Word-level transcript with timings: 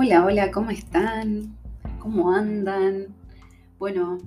Hola, 0.00 0.24
hola, 0.24 0.52
¿cómo 0.52 0.70
están? 0.70 1.56
¿Cómo 1.98 2.30
andan? 2.30 3.08
Bueno, 3.80 4.18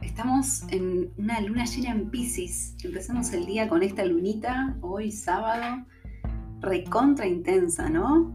estamos 0.00 0.62
en 0.68 1.10
una 1.18 1.40
luna 1.40 1.64
llena 1.64 1.90
en 1.90 2.08
Pisces. 2.08 2.76
Empezamos 2.84 3.32
el 3.32 3.44
día 3.44 3.68
con 3.68 3.82
esta 3.82 4.04
lunita, 4.04 4.76
hoy 4.80 5.10
sábado, 5.10 5.84
recontra 6.60 7.26
intensa, 7.26 7.88
¿no? 7.88 8.32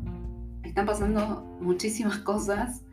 Están 0.63 0.85
pasando 0.85 1.41
muchísimas 1.61 2.17
cosas 2.17 2.83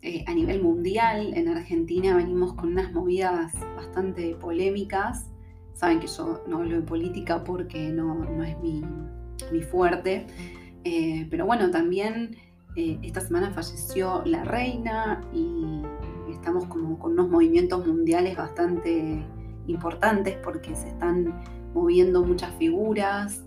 eh, 0.00 0.24
a 0.26 0.32
nivel 0.32 0.62
mundial. 0.62 1.34
En 1.34 1.48
Argentina 1.48 2.16
venimos 2.16 2.54
con 2.54 2.72
unas 2.72 2.94
movidas 2.94 3.52
bastante 3.76 4.36
polémicas. 4.36 5.26
Saben 5.74 6.00
que 6.00 6.06
yo 6.06 6.42
no 6.48 6.60
hablo 6.60 6.76
de 6.76 6.82
política 6.82 7.44
porque 7.44 7.90
no, 7.90 8.42
es 8.42 8.56
mi, 8.60 8.82
fuerte. 9.70 10.26
Eh, 10.84 11.26
pero 11.28 11.44
bueno, 11.44 11.70
también 11.70 12.36
eh, 12.76 12.98
esta 13.02 13.20
semana 13.20 13.50
falleció 13.52 14.22
la 14.24 14.44
reina 14.44 15.22
y 15.32 15.82
estamos 16.30 16.66
como 16.66 16.98
con 16.98 17.12
unos 17.12 17.30
movimientos 17.30 17.86
mundiales 17.86 18.36
bastante 18.36 19.24
importantes 19.66 20.36
porque 20.44 20.74
se 20.74 20.88
están 20.88 21.42
moviendo 21.74 22.22
muchas 22.22 22.54
figuras, 22.56 23.44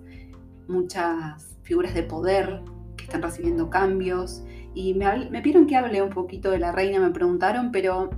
muchas 0.68 1.58
figuras 1.64 1.94
de 1.94 2.04
poder 2.04 2.62
que 2.98 3.06
están 3.06 3.22
recibiendo 3.22 3.70
cambios. 3.70 4.44
Y 4.74 4.94
me, 4.96 5.30
me 5.30 5.42
pidieron 5.42 5.68
que 5.68 5.76
hable 5.76 6.02
un 6.02 6.10
poquito 6.10 6.52
de 6.52 6.60
la 6.60 6.72
reina, 6.72 7.00
me 7.00 7.12
preguntaron, 7.12 7.72
pero 7.72 8.10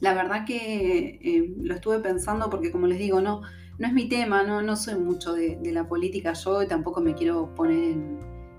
la 0.00 0.14
verdad 0.14 0.44
que 0.44 1.20
eh, 1.22 1.54
lo 1.58 1.74
estuve 1.74 2.00
pensando 2.00 2.50
porque 2.50 2.72
como 2.72 2.88
les 2.88 2.98
digo, 2.98 3.20
no, 3.20 3.42
no 3.78 3.86
es 3.86 3.92
mi 3.92 4.08
tema, 4.08 4.42
no, 4.42 4.60
no 4.60 4.74
soy 4.74 4.96
mucho 4.96 5.32
de, 5.34 5.60
la 5.72 5.86
política 5.86 6.32
yo 6.32 6.62
y 6.62 6.66
tampoco 6.66 7.00
me 7.00 7.14
quiero 7.14 7.54
poner 7.54 7.96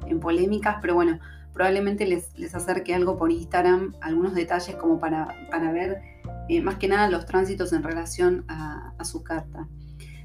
en 0.07 0.19
polémicas, 0.21 0.77
pero 0.81 0.95
bueno, 0.95 1.19
probablemente 1.53 2.05
les, 2.05 2.37
les, 2.37 2.55
acerque 2.55 2.93
algo 2.93 3.17
por 3.17 3.31
Instagram, 3.31 3.93
algunos 4.01 4.33
detalles 4.33 4.75
como 4.75 4.99
para, 4.99 5.47
para 5.51 5.71
ver 5.71 6.01
eh, 6.49 6.61
más 6.61 6.75
que 6.75 6.87
nada 6.87 7.09
los 7.09 7.25
tránsitos 7.25 7.71
en 7.73 7.83
relación 7.83 8.45
a, 8.47 8.93
su 9.03 9.21
carta. 9.21 9.67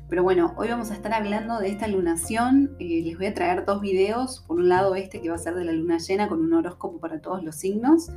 Pero 0.08 0.22
bueno, 0.22 0.54
hoy 0.56 0.68
vamos 0.68 0.92
a 0.92 0.94
estar 0.94 1.12
hablando 1.12 1.58
de 1.58 1.68
esta 1.68 1.88
lunación. 1.88 2.76
Eh, 2.78 3.02
les 3.04 3.16
voy 3.16 3.26
a 3.26 3.34
traer 3.34 3.64
dos 3.64 3.80
videos. 3.80 4.44
Por 4.46 4.58
un 4.58 4.68
lado 4.68 4.94
este 4.94 5.20
que 5.20 5.30
va 5.30 5.34
a 5.34 5.38
ser 5.38 5.54
de 5.56 5.64
la 5.64 5.72
luna 5.72 5.98
llena 5.98 6.28
con 6.28 6.40
un 6.40 6.54
horóscopo 6.54 7.00
para 7.00 7.20
todos 7.20 7.42
los 7.42 7.56
signos. 7.56 8.08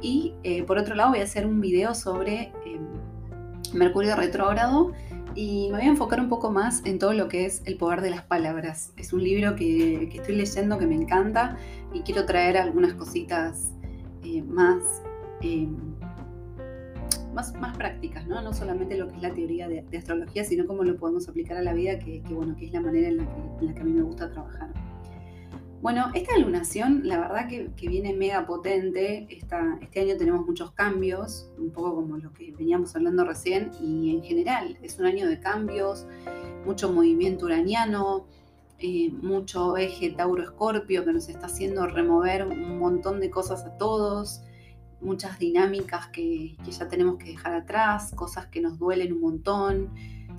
Y 0.00 0.34
eh, 0.44 0.62
por 0.62 0.78
otro 0.78 0.94
lado 0.94 1.10
voy 1.10 1.18
a 1.18 1.24
hacer 1.24 1.46
un 1.46 1.60
video 1.60 1.94
sobre 1.94 2.52
Mercurio 3.72 4.14
retrógrado 4.14 4.92
y 5.34 5.68
me 5.70 5.78
voy 5.78 5.86
a 5.86 5.90
enfocar 5.90 6.20
un 6.20 6.28
poco 6.28 6.50
más 6.50 6.84
en 6.84 6.98
todo 6.98 7.12
lo 7.12 7.28
que 7.28 7.44
es 7.44 7.62
el 7.64 7.76
poder 7.76 8.00
de 8.00 8.10
las 8.10 8.22
palabras. 8.22 8.92
Es 8.96 9.12
un 9.12 9.22
libro 9.22 9.56
que, 9.56 10.04
estoy 10.14 10.36
leyendo 10.36 10.78
que 10.78 10.86
me 10.86 10.94
encanta 10.94 11.56
y 11.92 12.00
quiero 12.00 12.24
traer 12.24 12.56
algunas 12.56 12.94
cositas 12.94 13.72
eh, 14.22 14.42
más, 14.42 15.02
eh, 15.40 15.68
más, 17.34 17.54
más, 17.54 17.76
prácticas, 17.76 18.26
¿no? 18.26 18.42
No 18.42 18.52
solamente 18.52 18.96
lo 18.96 19.08
que 19.08 19.16
es 19.16 19.22
la 19.22 19.34
teoría 19.34 19.68
de, 19.68 19.84
astrología, 19.96 20.44
sino 20.44 20.66
cómo 20.66 20.84
lo 20.84 20.96
podemos 20.96 21.28
aplicar 21.28 21.56
a 21.56 21.62
la 21.62 21.72
vida, 21.72 21.98
que, 21.98 22.22
bueno, 22.30 22.54
que 22.56 22.66
es 22.66 22.72
la 22.72 22.80
manera 22.80 23.08
en 23.08 23.16
la 23.18 23.24
en 23.60 23.66
la 23.66 23.74
que 23.74 23.80
a 23.80 23.84
mí 23.84 23.92
me 23.92 24.02
gusta 24.02 24.30
trabajar. 24.30 24.72
Bueno, 25.84 26.10
esta 26.14 26.38
lunación, 26.38 27.02
la 27.04 27.18
verdad 27.18 27.46
que, 27.46 27.68
viene 27.86 28.14
mega 28.14 28.46
potente. 28.46 29.26
este 29.28 30.00
año 30.00 30.16
tenemos 30.16 30.46
muchos 30.46 30.70
cambios, 30.70 31.50
un 31.58 31.72
poco 31.72 31.96
como 31.96 32.16
lo 32.16 32.32
que 32.32 32.52
veníamos 32.52 32.96
hablando 32.96 33.22
recién, 33.22 33.70
y 33.78 34.16
en 34.16 34.22
general 34.22 34.78
es 34.80 34.98
un 34.98 35.04
año 35.04 35.28
de 35.28 35.38
cambios, 35.40 36.06
mucho 36.64 36.90
movimiento 36.90 37.44
uraniano, 37.44 38.24
eh, 38.78 39.10
mucho 39.20 39.76
eje 39.76 40.08
Tauro-Escorpio 40.08 41.04
que 41.04 41.12
nos 41.12 41.28
está 41.28 41.48
haciendo 41.48 41.86
remover 41.86 42.46
un 42.46 42.78
montón 42.78 43.20
de 43.20 43.28
cosas 43.28 43.66
a 43.66 43.76
todos, 43.76 44.40
muchas 45.02 45.38
dinámicas 45.38 46.08
que 46.08 46.56
ya 46.66 46.88
tenemos 46.88 47.18
que 47.18 47.26
dejar 47.26 47.52
atrás, 47.52 48.14
cosas 48.16 48.46
que 48.46 48.62
nos 48.62 48.78
duelen 48.78 49.12
un 49.12 49.20
montón 49.20 49.90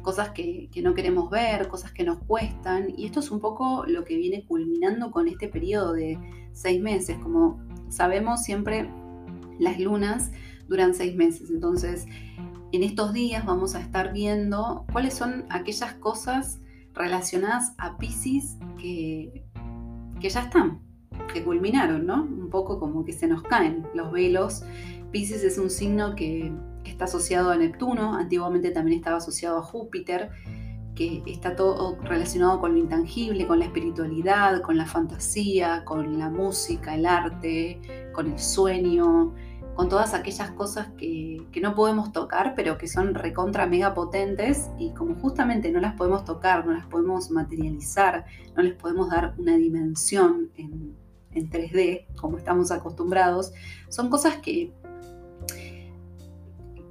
cosas 0.05 0.29
que, 0.29 0.69
no 0.83 0.93
queremos 0.93 1.31
ver, 1.31 1.67
cosas 1.67 1.91
que 1.91 2.03
nos 2.03 2.19
cuestan. 2.19 2.93
Y 2.95 3.07
esto 3.07 3.21
es 3.21 3.31
un 3.31 3.39
poco 3.39 3.85
lo 3.87 4.05
que 4.05 4.15
viene 4.15 4.45
culminando 4.45 5.09
con 5.09 5.27
este 5.27 5.47
periodo 5.47 5.93
de 5.93 6.19
seis 6.53 6.79
meses. 6.79 7.17
Como 7.17 7.59
sabemos, 7.89 8.43
siempre 8.43 8.87
las 9.57 9.79
lunas 9.79 10.31
duran 10.67 10.93
seis 10.93 11.15
meses. 11.15 11.49
Entonces, 11.49 12.05
en 12.71 12.83
estos 12.83 13.13
días 13.13 13.47
vamos 13.47 13.73
a 13.73 13.81
estar 13.81 14.13
viendo 14.13 14.85
cuáles 14.93 15.15
son 15.15 15.45
aquellas 15.49 15.95
cosas 15.95 16.59
relacionadas 16.93 17.73
a 17.79 17.97
Pisces 17.97 18.57
que, 18.79 19.43
que 20.21 20.29
ya 20.29 20.41
están, 20.41 20.81
que 21.33 21.43
culminaron, 21.43 22.05
¿no? 22.05 22.21
Un 22.21 22.51
poco 22.51 22.79
como 22.79 23.03
que 23.05 23.11
se 23.11 23.27
nos 23.27 23.41
caen 23.41 23.87
los 23.95 24.11
velos. 24.11 24.61
Pisces 25.11 25.43
es 25.43 25.57
un 25.57 25.71
signo 25.71 26.15
que 26.15 26.53
está 26.89 27.05
asociado 27.05 27.51
a 27.51 27.57
Neptuno, 27.57 28.15
antiguamente 28.15 28.71
también 28.71 28.97
estaba 28.97 29.17
asociado 29.17 29.57
a 29.57 29.61
Júpiter, 29.61 30.31
que 30.95 31.21
está 31.25 31.55
todo 31.55 31.97
relacionado 32.01 32.59
con 32.59 32.71
lo 32.73 32.77
intangible, 32.77 33.45
con 33.45 33.59
la 33.59 33.65
espiritualidad, 33.65 34.61
con 34.61 34.77
la 34.77 34.85
fantasía, 34.85 35.83
con 35.83 36.17
la 36.17 36.29
música, 36.29 36.95
el 36.95 37.05
arte, 37.05 38.09
con 38.13 38.31
el 38.31 38.39
sueño, 38.39 39.33
con 39.75 39.89
todas 39.89 40.13
aquellas 40.13 40.51
cosas 40.51 40.87
que, 40.97 41.45
no 41.61 41.75
podemos 41.75 42.11
tocar, 42.11 42.53
pero 42.55 42.77
que 42.77 42.87
son 42.87 43.15
recontra 43.15 43.65
mega 43.65 43.93
potentes 43.93 44.69
y 44.77 44.93
como 44.93 45.15
justamente 45.15 45.71
no 45.71 45.79
las 45.79 45.95
podemos 45.95 46.23
tocar, 46.23 46.65
no 46.65 46.73
las 46.73 46.85
podemos 46.85 47.31
materializar, 47.31 48.25
no 48.55 48.63
les 48.63 48.73
podemos 48.75 49.09
dar 49.09 49.33
una 49.37 49.57
dimensión 49.57 50.51
en, 50.55 50.95
en 51.31 51.49
3D, 51.49 52.05
como 52.15 52.37
estamos 52.37 52.71
acostumbrados, 52.71 53.51
son 53.89 54.09
cosas 54.09 54.37
que 54.37 54.71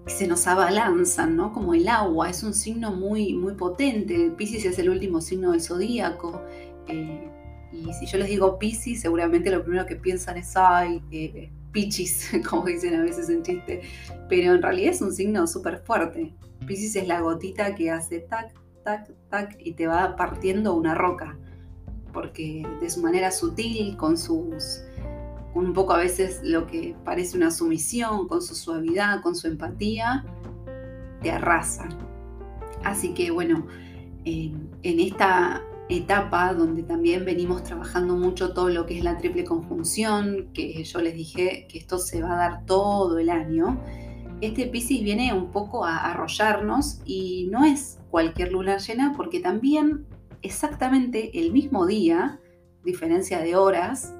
se 0.06 0.26
nos 0.26 0.47
abalanzan, 0.47 1.37
¿no? 1.37 1.53
Como 1.53 1.75
el 1.75 1.88
agua, 1.88 2.28
es 2.28 2.42
un 2.42 2.54
signo 2.54 2.92
muy, 2.92 3.34
muy 3.34 3.54
potente. 3.54 4.31
Pisces 4.37 4.65
es 4.65 4.78
el 4.78 4.91
último 4.91 5.20
signo 5.20 5.53
del 5.53 5.62
zodíaco. 5.62 6.42
Eh, 6.88 7.31
y 7.72 7.92
si 7.94 8.06
yo 8.06 8.19
les 8.19 8.28
digo 8.28 8.59
Pisces, 8.59 9.00
seguramente 9.00 9.50
lo 9.50 9.62
primero 9.62 9.87
que 9.87 9.97
piensan 9.97 10.37
es, 10.37 10.56
ay, 10.56 11.03
eh, 11.10 11.50
Pichis, 11.72 12.31
como 12.48 12.66
dicen 12.66 12.94
a 12.94 13.03
veces 13.03 13.28
en 13.31 13.43
chiste. 13.43 13.82
Pero 14.28 14.54
en 14.54 14.62
realidad 14.62 14.93
es 14.93 15.00
un 15.00 15.12
signo 15.12 15.47
súper 15.47 15.78
fuerte. 15.78 16.34
Pisces 16.66 16.97
es 16.97 17.09
la 17.09 17.20
gotita 17.20 17.75
que 17.75 17.91
hace 17.91 18.20
tac, 18.20 18.53
tac, 18.84 19.10
tac 19.31 19.56
y 19.59 19.72
te 19.72 19.87
va 19.87 20.16
partiendo 20.16 20.75
una 20.75 20.94
roca. 20.94 21.37
Porque 22.12 22.66
de 22.81 22.91
su 22.91 23.00
manera 23.00 23.31
sutil, 23.31 23.97
con 23.97 24.16
sus 24.16 24.84
un 25.54 25.72
poco 25.72 25.92
a 25.92 25.98
veces 25.98 26.41
lo 26.42 26.66
que 26.66 26.97
parece 27.04 27.37
una 27.37 27.50
sumisión, 27.50 28.28
con 28.28 28.42
su 28.42 28.54
suavidad, 28.54 29.22
con 29.22 29.37
su 29.37 29.47
empatía, 29.47 30.25
te 31.22 31.31
arrasa. 31.31 31.88
Así 32.82 33.15
que 33.15 33.31
bueno, 33.31 33.66
en 34.25 34.70
esta 34.82 35.62
etapa 35.88 36.54
donde 36.54 36.82
también 36.82 37.25
venimos 37.25 37.62
trabajando 37.62 38.16
mucho 38.16 38.53
todo 38.53 38.69
lo 38.69 38.87
que 38.87 38.98
es 38.98 39.04
la 39.04 39.19
triple 39.19 39.44
conjunción, 39.44 40.50
que 40.54 40.82
yo 40.82 41.00
les 41.00 41.14
dije 41.14 41.66
que 41.69 41.78
esto 41.78 41.98
se 41.98 42.22
va 42.22 42.32
a 42.32 42.37
dar 42.37 42.66
todo 42.66 43.19
el 43.19 43.31
año, 43.31 43.81
este 44.41 44.66
Piscis 44.66 45.03
viene 45.03 45.32
un 45.32 45.50
poco 45.50 45.84
a 45.84 46.10
arrollarnos 46.10 47.00
y 47.04 47.48
no 47.50 47.64
es 47.64 47.98
cualquier 48.10 48.53
luna 48.53 48.78
llena 48.78 49.14
porque 49.16 49.41
también 49.41 50.06
exactamente 50.43 51.38
el 51.38 51.53
mismo 51.53 51.87
día, 51.87 52.41
diferencia 52.84 53.41
de 53.41 53.56
horas, 53.56 54.14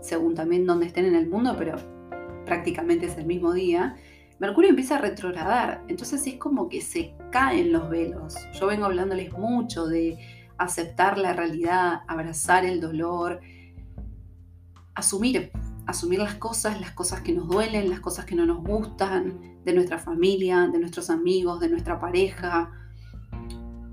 según 0.00 0.34
también 0.34 0.66
donde 0.66 0.86
estén 0.86 1.06
en 1.06 1.14
el 1.14 1.28
mundo, 1.28 1.54
pero 1.58 1.76
prácticamente 2.44 3.06
es 3.06 3.16
el 3.16 3.26
mismo 3.26 3.52
día, 3.52 3.96
Mercurio 4.40 4.70
empieza 4.70 4.96
a 4.96 5.00
retrogradar. 5.00 5.84
Entonces 5.88 6.26
es 6.26 6.36
como 6.36 6.68
que 6.70 6.80
se 6.80 7.14
caen 7.30 7.72
los 7.72 7.90
velos. 7.90 8.34
Yo 8.58 8.66
vengo 8.66 8.86
hablándoles 8.86 9.32
mucho 9.32 9.86
de 9.86 10.18
aceptar 10.56 11.18
la 11.18 11.34
realidad, 11.34 12.00
abrazar 12.08 12.64
el 12.64 12.80
dolor, 12.80 13.40
asumir, 14.94 15.52
asumir 15.86 16.20
las 16.20 16.34
cosas, 16.36 16.80
las 16.80 16.92
cosas 16.92 17.20
que 17.20 17.32
nos 17.32 17.48
duelen, 17.48 17.90
las 17.90 18.00
cosas 18.00 18.24
que 18.24 18.34
no 18.34 18.46
nos 18.46 18.62
gustan, 18.64 19.60
de 19.64 19.74
nuestra 19.74 19.98
familia, 19.98 20.68
de 20.68 20.78
nuestros 20.78 21.10
amigos, 21.10 21.60
de 21.60 21.68
nuestra 21.68 21.98
pareja 21.98 22.70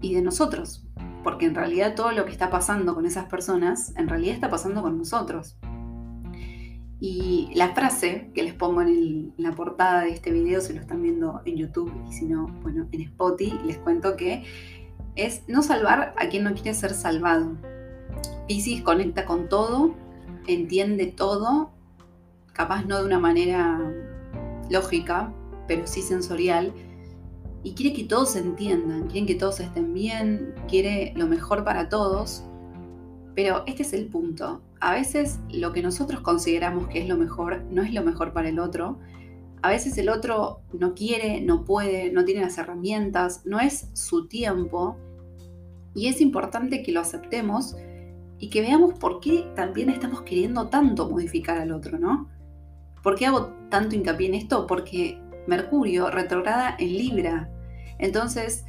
y 0.01 0.13
de 0.13 0.21
nosotros. 0.21 0.85
Porque 1.25 1.45
en 1.45 1.55
realidad 1.55 1.93
todo 1.93 2.13
lo 2.13 2.23
que 2.23 2.31
está 2.31 2.49
pasando 2.49 2.95
con 2.95 3.05
esas 3.05 3.25
personas, 3.25 3.93
en 3.97 4.07
realidad 4.07 4.35
está 4.35 4.49
pasando 4.49 4.81
con 4.81 4.97
nosotros. 4.97 5.57
Y 6.99 7.49
la 7.53 7.75
frase 7.75 8.31
que 8.33 8.41
les 8.41 8.53
pongo 8.53 8.81
en, 8.81 9.33
la 9.37 9.51
portada 9.53 10.01
de 10.01 10.09
este 10.09 10.31
video, 10.31 10.61
si 10.61 10.73
lo 10.73 10.81
están 10.81 11.03
viendo 11.03 11.41
en 11.45 11.57
YouTube 11.57 11.93
y 12.09 12.13
si 12.13 12.25
no, 12.25 12.47
bueno, 12.63 12.87
en 12.91 13.01
Spotify, 13.01 13.59
les 13.65 13.77
cuento 13.77 14.15
que 14.15 14.43
es 15.15 15.43
no 15.47 15.61
salvar 15.61 16.15
a 16.17 16.27
quien 16.27 16.43
no 16.43 16.53
quiere 16.53 16.73
ser 16.73 16.93
salvado. 16.93 17.55
Pisces 18.47 18.81
conecta 18.81 19.25
con 19.25 19.47
todo, 19.47 19.93
entiende 20.47 21.05
todo, 21.07 21.71
capaz 22.53 22.83
no 22.85 22.97
de 22.97 23.05
una 23.05 23.19
manera 23.19 23.79
lógica, 24.69 25.31
pero 25.67 25.85
sí 25.85 26.01
sensorial, 26.01 26.73
y 27.63 27.73
quiere 27.73 27.93
que 27.93 28.05
todos 28.05 28.31
se 28.31 28.39
entiendan, 28.39 29.07
quiere 29.07 29.27
que 29.27 29.35
todos 29.35 29.59
estén 29.59 29.93
bien, 29.93 30.55
quiere 30.67 31.13
lo 31.15 31.27
mejor 31.27 31.63
para 31.63 31.89
todos, 31.89 32.43
Pero 33.37 33.61
este 33.67 33.83
es 33.83 33.93
el 33.93 34.07
punto. 34.07 34.63
A 34.79 34.95
veces 34.95 35.39
lo 35.51 35.71
que 35.71 35.83
nosotros 35.83 36.21
consideramos 36.21 36.87
que 36.87 37.01
es 37.01 37.07
lo 37.07 37.17
mejor 37.17 37.61
no 37.69 37.83
es 37.83 37.93
lo 37.93 38.01
mejor 38.01 38.33
para 38.33 38.49
el 38.49 38.57
otro. 38.57 38.97
A 39.61 39.69
veces 39.69 39.95
el 39.99 40.09
otro 40.09 40.61
no 40.73 40.95
quiere, 40.95 41.41
no 41.41 41.63
puede, 41.63 42.11
no 42.11 42.25
tiene 42.25 42.41
las 42.41 42.57
herramientas, 42.57 43.43
no 43.45 43.59
es 43.59 43.89
su 43.93 44.27
tiempo. 44.27 44.97
Y 45.93 46.07
es 46.07 46.19
importante 46.19 46.81
que 46.81 46.91
lo 46.91 46.99
aceptemos 46.99 47.75
y 48.39 48.49
que 48.49 48.61
veamos 48.61 48.97
por 48.97 49.19
qué 49.19 49.45
también 49.55 49.91
estamos 49.91 50.23
queriendo 50.23 50.69
tanto 50.69 51.07
modificar 51.07 51.59
al 51.59 51.73
otro, 51.73 51.99
¿no? 51.99 52.27
¿Por 53.03 53.13
qué 53.13 53.27
hago 53.27 53.53
tanto 53.69 53.95
hincapié 53.95 54.29
en 54.29 54.33
esto? 54.33 54.65
Porque 54.65 55.21
Mercurio 55.45 56.09
retrograda 56.09 56.75
en 56.79 56.97
Libra. 56.97 57.51
Entonces, 57.99 58.65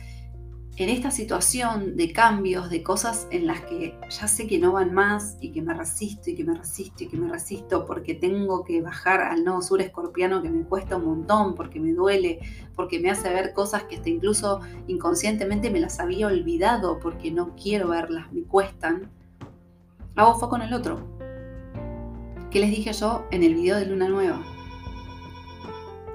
en 0.78 0.90
esta 0.90 1.10
situación 1.10 1.96
de 1.96 2.12
cambios, 2.12 2.70
de 2.70 2.84
cosas 2.84 3.26
en 3.32 3.48
las 3.48 3.62
que 3.62 3.98
ya 4.08 4.28
sé 4.28 4.46
que 4.46 4.60
no 4.60 4.70
van 4.70 4.94
más 4.94 5.36
y 5.40 5.50
que 5.50 5.60
me 5.60 5.74
resisto 5.74 6.30
y 6.30 6.36
que 6.36 6.44
me 6.44 6.54
resisto 6.54 7.02
y 7.02 7.08
que 7.08 7.16
me 7.16 7.28
resisto 7.28 7.84
porque 7.84 8.14
tengo 8.14 8.64
que 8.64 8.80
bajar 8.80 9.20
al 9.20 9.42
nodo 9.42 9.60
sur 9.60 9.80
escorpiano 9.80 10.40
que 10.40 10.50
me 10.50 10.62
cuesta 10.62 10.96
un 10.96 11.06
montón, 11.06 11.56
porque 11.56 11.80
me 11.80 11.92
duele, 11.92 12.38
porque 12.76 13.00
me 13.00 13.10
hace 13.10 13.28
ver 13.28 13.52
cosas 13.54 13.84
que 13.84 13.96
hasta 13.96 14.08
incluso 14.08 14.60
inconscientemente 14.86 15.68
me 15.68 15.80
las 15.80 15.98
había 15.98 16.28
olvidado 16.28 17.00
porque 17.00 17.32
no 17.32 17.56
quiero 17.56 17.88
verlas, 17.88 18.32
me 18.32 18.42
cuestan, 18.42 19.10
hago 20.14 20.38
foco 20.38 20.54
en 20.56 20.62
el 20.62 20.74
otro. 20.74 21.04
¿Qué 22.52 22.60
les 22.60 22.70
dije 22.70 22.92
yo 22.92 23.26
en 23.32 23.42
el 23.42 23.56
video 23.56 23.76
de 23.76 23.86
Luna 23.86 24.08
Nueva? 24.08 24.40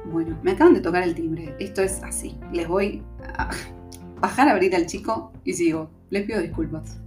Bueno, 0.05 0.39
me 0.41 0.51
acaban 0.51 0.73
de 0.73 0.79
tocar 0.79 1.03
el 1.03 1.15
timbre. 1.15 1.53
Esto 1.59 1.81
es 1.81 2.01
así. 2.03 2.37
Les 2.51 2.67
voy 2.67 3.03
a 3.37 3.49
bajar 4.23 4.47
a 4.47 4.51
abrir 4.53 4.73
al 4.73 4.85
chico 4.85 5.33
y 5.43 5.51
sigo. 5.51 5.91
Les 6.09 6.25
pido 6.25 6.39
disculpas. 6.39 6.97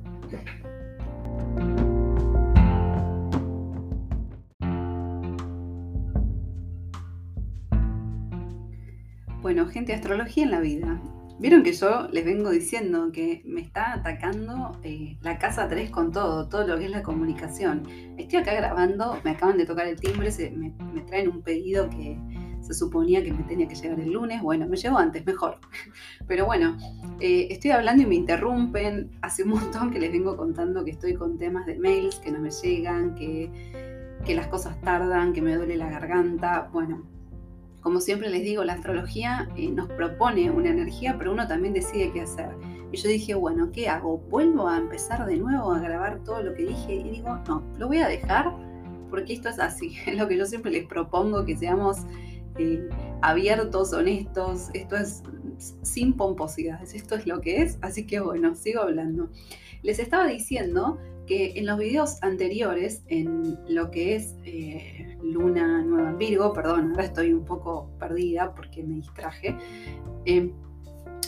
Bueno, 9.40 9.66
gente, 9.66 9.94
astrología 9.94 10.44
en 10.44 10.50
la 10.50 10.60
vida. 10.60 11.00
Vieron 11.38 11.62
que 11.62 11.72
yo 11.72 12.06
les 12.12 12.26
vengo 12.26 12.50
diciendo 12.50 13.10
que 13.12 13.42
me 13.46 13.62
está 13.62 13.94
atacando 13.94 14.78
eh, 14.82 15.16
la 15.22 15.38
casa 15.38 15.68
3 15.68 15.90
con 15.90 16.12
todo, 16.12 16.50
todo 16.50 16.66
lo 16.66 16.78
que 16.78 16.84
es 16.84 16.90
la 16.90 17.02
comunicación. 17.02 17.84
Estoy 18.18 18.40
acá 18.40 18.52
grabando, 18.52 19.18
me 19.24 19.30
acaban 19.30 19.56
de 19.56 19.64
tocar 19.64 19.86
el 19.86 19.98
timbre, 19.98 20.30
me 20.54 21.00
traen 21.02 21.28
un 21.28 21.40
pedido 21.40 21.88
que, 21.88 22.18
se 22.66 22.74
suponía 22.74 23.22
que 23.22 23.32
me 23.32 23.44
tenía 23.44 23.68
que 23.68 23.76
llegar 23.76 24.00
el 24.00 24.10
lunes, 24.10 24.42
bueno, 24.42 24.66
me 24.66 24.76
llegó 24.76 24.98
antes, 24.98 25.24
mejor. 25.24 25.58
Pero 26.26 26.46
bueno, 26.46 26.76
eh, 27.20 27.46
estoy 27.50 27.70
hablando 27.70 28.02
y 28.02 28.06
me 28.06 28.16
interrumpen. 28.16 29.12
Hace 29.22 29.44
un 29.44 29.50
montón 29.50 29.90
que 29.90 30.00
les 30.00 30.10
vengo 30.10 30.36
contando 30.36 30.84
que 30.84 30.90
estoy 30.90 31.14
con 31.14 31.38
temas 31.38 31.66
de 31.66 31.78
mails 31.78 32.16
que 32.16 32.32
no 32.32 32.40
me 32.40 32.50
llegan, 32.50 33.14
que, 33.14 33.50
que 34.24 34.34
las 34.34 34.48
cosas 34.48 34.80
tardan, 34.80 35.32
que 35.32 35.42
me 35.42 35.54
duele 35.54 35.76
la 35.76 35.88
garganta. 35.88 36.68
Bueno, 36.72 37.04
como 37.80 38.00
siempre 38.00 38.30
les 38.30 38.42
digo, 38.42 38.64
la 38.64 38.72
astrología 38.72 39.48
eh, 39.56 39.70
nos 39.70 39.88
propone 39.88 40.50
una 40.50 40.70
energía, 40.70 41.14
pero 41.16 41.32
uno 41.32 41.46
también 41.46 41.72
decide 41.72 42.10
qué 42.12 42.22
hacer. 42.22 42.50
Y 42.90 42.96
yo 42.96 43.08
dije, 43.08 43.34
bueno, 43.34 43.70
¿qué 43.72 43.88
hago? 43.88 44.18
¿Vuelvo 44.18 44.68
a 44.68 44.78
empezar 44.78 45.24
de 45.24 45.36
nuevo 45.36 45.72
a 45.72 45.78
grabar 45.78 46.24
todo 46.24 46.42
lo 46.42 46.54
que 46.54 46.64
dije? 46.64 46.94
Y 46.94 47.10
digo, 47.10 47.38
no, 47.46 47.62
lo 47.78 47.86
voy 47.86 47.98
a 47.98 48.08
dejar 48.08 48.52
porque 49.10 49.32
esto 49.34 49.48
es 49.48 49.58
así. 49.58 49.96
Es 50.06 50.16
lo 50.16 50.28
que 50.28 50.36
yo 50.36 50.46
siempre 50.46 50.70
les 50.70 50.86
propongo, 50.86 51.44
que 51.44 51.56
seamos 51.56 51.98
abiertos, 53.22 53.92
honestos, 53.92 54.68
esto 54.74 54.96
es 54.96 55.22
sin 55.82 56.14
pomposidades, 56.14 56.94
esto 56.94 57.14
es 57.14 57.26
lo 57.26 57.40
que 57.40 57.62
es, 57.62 57.78
así 57.82 58.06
que 58.06 58.20
bueno, 58.20 58.54
sigo 58.54 58.82
hablando. 58.82 59.30
Les 59.82 59.98
estaba 59.98 60.26
diciendo 60.26 60.98
que 61.26 61.54
en 61.56 61.66
los 61.66 61.78
videos 61.78 62.22
anteriores, 62.22 63.02
en 63.08 63.58
lo 63.68 63.90
que 63.90 64.16
es 64.16 64.34
eh, 64.44 65.16
Luna 65.22 65.82
Nueva 65.82 66.10
en 66.10 66.18
Virgo, 66.18 66.52
perdón, 66.52 66.90
ahora 66.90 67.04
estoy 67.04 67.32
un 67.32 67.44
poco 67.44 67.90
perdida 67.98 68.54
porque 68.54 68.82
me 68.82 68.96
distraje, 68.96 69.56
eh, 70.24 70.52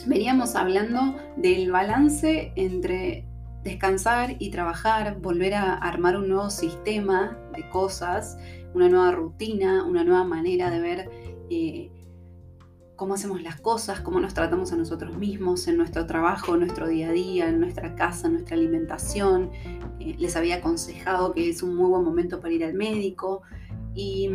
veníamos 0.07 0.55
hablando 0.55 1.17
del 1.37 1.71
balance 1.71 2.53
entre 2.55 3.27
descansar 3.65 4.37
y 4.39 4.51
trabajar, 4.51 5.19
volver 5.21 5.55
a 5.55 5.75
armar 5.75 6.17
un 6.17 6.29
nuevo 6.29 6.51
sistema 6.51 7.37
de 7.55 7.69
cosas, 7.71 8.39
una 8.75 8.89
nueva 8.89 9.13
rutina, 9.13 9.85
una 9.85 10.05
nueva 10.05 10.25
manera 10.25 10.71
de 10.71 10.81
ver 10.81 11.11
eh, 11.51 11.91
cómo 12.97 13.15
hacemos 13.15 13.43
las 13.43 13.61
cosas, 13.61 14.01
cómo 14.01 14.21
nos 14.21 14.35
tratamos 14.35 14.73
a 14.73 14.77
nosotros 14.77 15.17
mismos 15.17 15.69
en 15.69 15.77
nuestro 15.77 16.07
trabajo, 16.07 16.55
en 16.55 16.61
nuestro 16.61 16.89
día 16.89 17.11
a 17.11 17.13
día, 17.13 17.49
en 17.49 17.61
nuestra 17.61 17.95
casa, 17.95 18.27
en 18.27 18.35
nuestra 18.35 18.57
alimentación. 18.57 19.51
Eh, 20.01 20.17
les 20.19 20.37
había 20.37 20.57
aconsejado 20.57 21.33
que 21.33 21.49
es 21.49 21.63
un 21.63 21.77
muy 21.77 21.89
buen 21.89 22.05
momento 22.05 22.41
para 22.41 22.53
ir 22.53 22.65
al 22.65 22.75
médico. 22.75 23.43
Y 23.95 24.31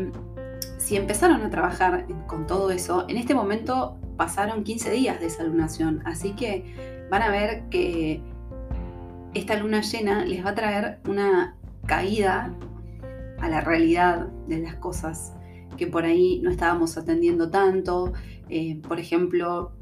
si 0.77 0.95
empezaron 0.95 1.41
a 1.41 1.50
trabajar 1.50 2.07
con 2.27 2.47
todo 2.47 2.71
eso, 2.71 3.06
en 3.09 3.18
este 3.18 3.33
momento 3.33 3.97
pasaron 4.18 4.63
15 4.63 4.91
días 4.91 5.19
de 5.19 5.27
esa 5.27 5.44
lunación, 5.44 6.01
así 6.06 6.33
que 6.33 7.07
van 7.09 7.21
a 7.21 7.30
ver 7.30 7.68
que 7.69 8.21
esta 9.33 9.56
luna 9.57 9.81
llena 9.81 10.25
les 10.25 10.45
va 10.45 10.51
a 10.51 10.56
traer 10.56 11.00
una 11.07 11.56
caída 11.85 12.53
a 13.44 13.50
la 13.50 13.60
realidad 13.60 14.28
de 14.48 14.60
las 14.60 14.75
cosas 14.75 15.34
que 15.75 15.86
por 15.86 16.06
ahí 16.06 16.40
no 16.42 16.50
estábamos 16.50 16.98
atendiendo 16.98 17.50
tanto. 17.50 18.13
Eh, 18.48 18.80
por 18.88 19.01
ejemplo, 19.01 19.74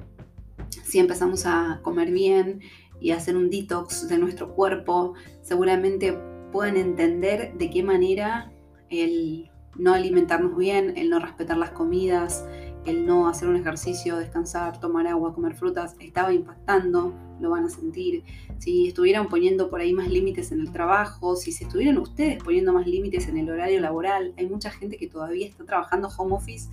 si 0.83 0.97
empezamos 0.97 1.45
a 1.45 1.79
comer 1.83 2.11
bien 2.11 2.61
y 2.99 3.11
a 3.11 3.17
hacer 3.17 3.37
un 3.37 3.51
detox 3.51 4.07
de 4.07 4.17
nuestro 4.17 4.55
cuerpo, 4.55 5.13
seguramente 5.43 6.17
pueden 6.51 6.75
entender 6.75 7.53
de 7.55 7.69
qué 7.69 7.83
manera 7.83 8.51
el 8.89 9.51
no 9.77 9.93
alimentarnos 9.93 10.57
bien, 10.57 10.93
el 10.97 11.11
no 11.11 11.19
respetar 11.19 11.57
las 11.57 11.71
comidas, 11.71 12.43
el 12.85 13.05
no 13.05 13.27
hacer 13.27 13.47
un 13.47 13.55
ejercicio, 13.55 14.17
descansar, 14.17 14.79
tomar 14.79 15.07
agua, 15.07 15.33
comer 15.33 15.55
frutas, 15.55 15.95
estaba 15.99 16.33
impactando, 16.33 17.13
lo 17.39 17.49
van 17.51 17.65
a 17.65 17.69
sentir. 17.69 18.23
Si 18.57 18.87
estuvieran 18.87 19.27
poniendo 19.27 19.69
por 19.69 19.81
ahí 19.81 19.93
más 19.93 20.09
límites 20.09 20.51
en 20.51 20.61
el 20.61 20.71
trabajo, 20.71 21.35
si 21.35 21.51
se 21.51 21.65
estuvieran 21.65 21.97
ustedes 21.97 22.41
poniendo 22.43 22.73
más 22.73 22.87
límites 22.87 23.27
en 23.27 23.37
el 23.37 23.49
horario 23.49 23.79
laboral, 23.81 24.33
hay 24.37 24.47
mucha 24.47 24.71
gente 24.71 24.97
que 24.97 25.07
todavía 25.07 25.47
está 25.47 25.63
trabajando 25.65 26.09
home 26.17 26.33
office 26.33 26.69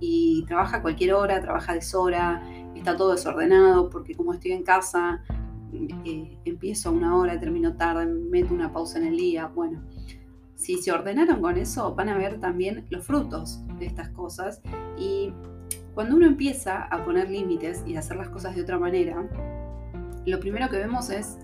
y 0.00 0.44
trabaja 0.46 0.82
cualquier 0.82 1.14
hora, 1.14 1.40
trabaja 1.40 1.74
deshora, 1.74 2.42
está 2.74 2.96
todo 2.96 3.12
desordenado 3.12 3.90
porque 3.90 4.14
como 4.14 4.34
estoy 4.34 4.52
en 4.52 4.62
casa, 4.62 5.24
eh, 6.04 6.38
empiezo 6.44 6.88
a 6.88 6.92
una 6.92 7.16
hora, 7.16 7.38
termino 7.38 7.76
tarde, 7.76 8.06
meto 8.06 8.54
una 8.54 8.72
pausa 8.72 8.98
en 8.98 9.06
el 9.06 9.16
día, 9.16 9.46
bueno. 9.46 9.82
Si 10.54 10.76
se 10.82 10.90
ordenaron 10.90 11.40
con 11.40 11.56
eso, 11.56 11.94
van 11.94 12.08
a 12.08 12.18
ver 12.18 12.40
también 12.40 12.84
los 12.90 13.06
frutos 13.06 13.60
de 13.78 13.86
estas 13.86 14.08
cosas 14.08 14.60
y 14.98 15.32
cuando 15.98 16.14
uno 16.14 16.26
empieza 16.26 16.84
a 16.84 17.04
poner 17.04 17.28
límites 17.28 17.82
y 17.84 17.96
a 17.96 17.98
hacer 17.98 18.18
las 18.18 18.28
cosas 18.28 18.54
de 18.54 18.62
otra 18.62 18.78
manera, 18.78 19.28
lo 20.26 20.38
primero 20.38 20.68
que 20.68 20.76
vemos 20.76 21.10
es 21.10 21.38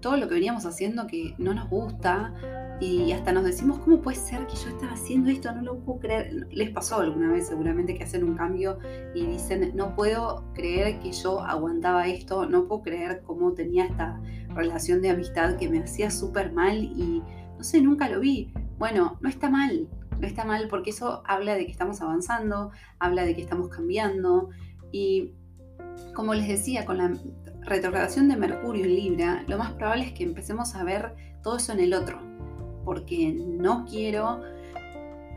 todo 0.00 0.18
lo 0.18 0.28
que 0.28 0.34
veníamos 0.34 0.66
haciendo 0.66 1.06
que 1.06 1.34
no 1.38 1.54
nos 1.54 1.70
gusta 1.70 2.34
y 2.80 3.12
hasta 3.12 3.32
nos 3.32 3.44
decimos, 3.44 3.78
¿cómo 3.78 4.02
puede 4.02 4.18
ser 4.18 4.46
que 4.46 4.56
yo 4.56 4.68
estaba 4.68 4.92
haciendo 4.92 5.30
esto? 5.30 5.52
No 5.52 5.62
lo 5.62 5.78
puedo 5.78 6.00
creer. 6.00 6.48
Les 6.50 6.68
pasó 6.68 6.98
alguna 7.00 7.32
vez 7.32 7.46
seguramente 7.46 7.94
que 7.94 8.04
hacen 8.04 8.24
un 8.24 8.36
cambio 8.36 8.78
y 9.14 9.24
dicen, 9.24 9.72
no 9.74 9.96
puedo 9.96 10.44
creer 10.52 10.98
que 10.98 11.10
yo 11.10 11.40
aguantaba 11.40 12.08
esto, 12.08 12.44
no 12.44 12.68
puedo 12.68 12.82
creer 12.82 13.22
cómo 13.22 13.54
tenía 13.54 13.86
esta 13.86 14.20
relación 14.54 15.00
de 15.00 15.08
amistad 15.08 15.56
que 15.56 15.66
me 15.70 15.78
hacía 15.78 16.10
súper 16.10 16.52
mal 16.52 16.76
y 16.76 17.22
no 17.56 17.64
sé, 17.64 17.80
nunca 17.80 18.06
lo 18.10 18.20
vi. 18.20 18.52
Bueno, 18.78 19.16
no 19.22 19.30
está 19.30 19.48
mal, 19.48 19.88
no 20.20 20.26
está 20.26 20.44
mal 20.44 20.68
porque 20.68 20.90
eso 20.90 21.22
habla 21.26 21.54
de 21.54 21.64
que 21.64 21.72
estamos 21.72 22.00
avanzando, 22.00 22.70
habla 22.98 23.24
de 23.24 23.34
que 23.34 23.40
estamos 23.40 23.68
cambiando 23.68 24.50
y 24.92 25.32
como 26.14 26.34
les 26.34 26.48
decía, 26.48 26.84
con 26.84 26.98
la 26.98 27.16
retrogradación 27.62 28.28
de 28.28 28.36
Mercurio 28.36 28.84
en 28.84 28.94
Libra, 28.94 29.44
lo 29.46 29.58
más 29.58 29.72
probable 29.72 30.04
es 30.04 30.12
que 30.12 30.24
empecemos 30.24 30.74
a 30.74 30.84
ver 30.84 31.14
todo 31.42 31.56
eso 31.56 31.72
en 31.72 31.80
el 31.80 31.94
otro, 31.94 32.20
porque 32.84 33.32
no 33.32 33.86
quiero 33.86 34.42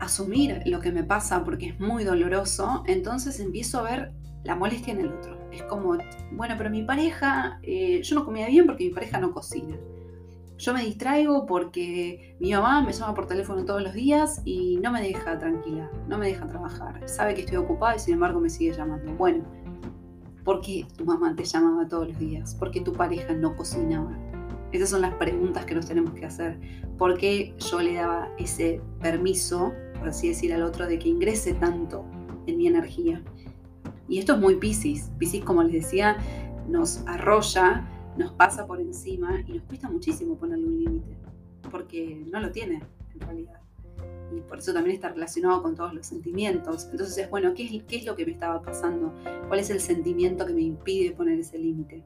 asumir 0.00 0.62
lo 0.66 0.80
que 0.80 0.92
me 0.92 1.04
pasa 1.04 1.44
porque 1.44 1.68
es 1.68 1.80
muy 1.80 2.04
doloroso, 2.04 2.82
entonces 2.86 3.40
empiezo 3.40 3.78
a 3.78 3.82
ver 3.82 4.12
la 4.42 4.56
molestia 4.56 4.92
en 4.92 5.00
el 5.00 5.08
otro. 5.08 5.38
Es 5.50 5.62
como, 5.62 5.96
bueno, 6.32 6.54
pero 6.58 6.68
mi 6.70 6.82
pareja, 6.82 7.58
eh, 7.62 8.02
yo 8.02 8.16
no 8.16 8.24
comía 8.24 8.48
bien 8.48 8.66
porque 8.66 8.84
mi 8.84 8.90
pareja 8.90 9.18
no 9.18 9.32
cocina. 9.32 9.76
Yo 10.56 10.72
me 10.72 10.84
distraigo 10.84 11.46
porque 11.46 12.36
mi 12.38 12.52
mamá 12.52 12.80
me 12.82 12.92
llama 12.92 13.14
por 13.14 13.26
teléfono 13.26 13.64
todos 13.64 13.82
los 13.82 13.92
días 13.92 14.40
y 14.44 14.78
no 14.82 14.92
me 14.92 15.02
deja 15.02 15.38
tranquila, 15.38 15.90
no 16.08 16.16
me 16.16 16.28
deja 16.28 16.46
trabajar. 16.46 17.08
Sabe 17.08 17.34
que 17.34 17.40
estoy 17.40 17.56
ocupada 17.56 17.96
y 17.96 17.98
sin 17.98 18.14
embargo 18.14 18.38
me 18.40 18.48
sigue 18.48 18.72
llamando. 18.72 19.12
Bueno, 19.14 19.44
¿por 20.44 20.60
qué 20.60 20.86
tu 20.96 21.04
mamá 21.04 21.34
te 21.34 21.44
llamaba 21.44 21.88
todos 21.88 22.08
los 22.08 22.18
días? 22.18 22.54
¿Por 22.54 22.70
qué 22.70 22.80
tu 22.80 22.92
pareja 22.92 23.32
no 23.34 23.56
cocinaba? 23.56 24.16
Esas 24.70 24.90
son 24.90 25.02
las 25.02 25.14
preguntas 25.14 25.64
que 25.64 25.74
nos 25.74 25.86
tenemos 25.86 26.14
que 26.14 26.26
hacer. 26.26 26.58
¿Por 26.98 27.16
qué 27.16 27.54
yo 27.58 27.80
le 27.80 27.94
daba 27.94 28.28
ese 28.38 28.80
permiso, 29.00 29.72
por 29.98 30.08
así 30.08 30.28
decir, 30.28 30.54
al 30.54 30.62
otro 30.62 30.86
de 30.86 30.98
que 30.98 31.08
ingrese 31.08 31.54
tanto 31.54 32.04
en 32.46 32.58
mi 32.58 32.68
energía? 32.68 33.22
Y 34.08 34.18
esto 34.18 34.34
es 34.34 34.40
muy 34.40 34.56
Pisces. 34.56 35.10
Pisces, 35.18 35.44
como 35.44 35.62
les 35.64 35.72
decía, 35.72 36.16
nos 36.68 37.04
arrolla 37.06 37.88
nos 38.16 38.32
pasa 38.32 38.66
por 38.66 38.80
encima 38.80 39.42
y 39.46 39.52
nos 39.52 39.62
cuesta 39.64 39.88
muchísimo 39.88 40.36
ponerle 40.36 40.66
un 40.66 40.78
límite, 40.78 41.16
porque 41.70 42.24
no 42.30 42.40
lo 42.40 42.50
tiene 42.50 42.82
en 43.12 43.20
realidad. 43.20 43.60
Y 44.34 44.40
por 44.40 44.58
eso 44.58 44.72
también 44.72 44.96
está 44.96 45.10
relacionado 45.10 45.62
con 45.62 45.74
todos 45.74 45.94
los 45.94 46.06
sentimientos. 46.06 46.88
Entonces 46.90 47.16
es 47.18 47.30
bueno, 47.30 47.54
¿qué 47.54 47.64
es, 47.64 47.82
qué 47.84 47.96
es 47.96 48.04
lo 48.04 48.16
que 48.16 48.26
me 48.26 48.32
estaba 48.32 48.62
pasando? 48.62 49.12
¿Cuál 49.48 49.60
es 49.60 49.70
el 49.70 49.80
sentimiento 49.80 50.46
que 50.46 50.54
me 50.54 50.62
impide 50.62 51.12
poner 51.12 51.38
ese 51.38 51.58
límite? 51.58 52.02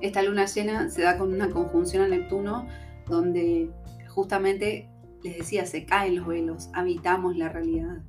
Esta 0.00 0.22
luna 0.22 0.46
llena 0.46 0.88
se 0.90 1.02
da 1.02 1.18
con 1.18 1.32
una 1.32 1.50
conjunción 1.50 2.04
a 2.04 2.08
Neptuno 2.08 2.66
donde 3.08 3.70
justamente, 4.08 4.88
les 5.22 5.38
decía, 5.38 5.66
se 5.66 5.84
caen 5.84 6.16
los 6.16 6.26
velos, 6.26 6.70
habitamos 6.72 7.36
la 7.36 7.48
realidad, 7.48 8.02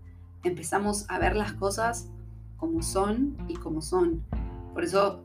empezamos 0.43 1.05
a 1.09 1.19
ver 1.19 1.35
las 1.35 1.53
cosas 1.53 2.09
como 2.57 2.81
son 2.81 3.37
y 3.47 3.55
como 3.55 3.81
son. 3.81 4.23
Por 4.73 4.83
eso 4.83 5.23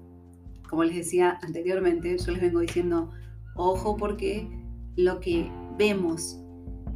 como 0.73 0.85
les 0.85 0.97
decía 0.97 1.39
anteriormente, 1.43 2.17
yo 2.17 2.33
les 2.33 2.41
vengo 2.41 2.61
diciendo, 2.61 3.11
ojo 3.57 3.99
porque 3.99 4.49
lo 4.97 5.21
que 5.21 5.53
vemos 5.77 6.41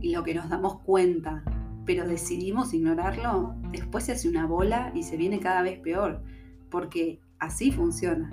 y 0.00 0.12
lo 0.12 0.24
que 0.24 0.32
nos 0.32 0.48
damos 0.48 0.80
cuenta, 0.80 1.44
pero 1.84 2.08
decidimos 2.08 2.72
ignorarlo, 2.72 3.54
después 3.72 4.04
se 4.04 4.12
hace 4.12 4.30
una 4.30 4.46
bola 4.46 4.92
y 4.94 5.02
se 5.02 5.18
viene 5.18 5.40
cada 5.40 5.60
vez 5.60 5.78
peor, 5.78 6.22
porque 6.70 7.20
así 7.38 7.70
funciona. 7.70 8.30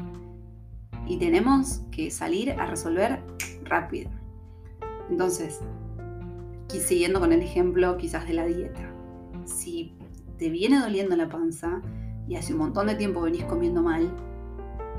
Y 1.07 1.17
tenemos 1.17 1.81
que 1.91 2.09
salir 2.09 2.53
a 2.53 2.65
resolver 2.65 3.21
rápido. 3.65 4.11
Entonces, 5.09 5.59
siguiendo 6.69 7.19
con 7.19 7.33
el 7.33 7.41
ejemplo 7.41 7.97
quizás 7.97 8.25
de 8.29 8.33
la 8.33 8.45
dieta, 8.45 8.93
si 9.43 9.93
te 10.37 10.49
viene 10.49 10.79
doliendo 10.79 11.17
la 11.17 11.27
panza 11.27 11.81
y 12.29 12.37
hace 12.37 12.53
un 12.53 12.59
montón 12.59 12.87
de 12.87 12.95
tiempo 12.95 13.19
venís 13.19 13.43
comiendo 13.43 13.83
mal, 13.83 14.09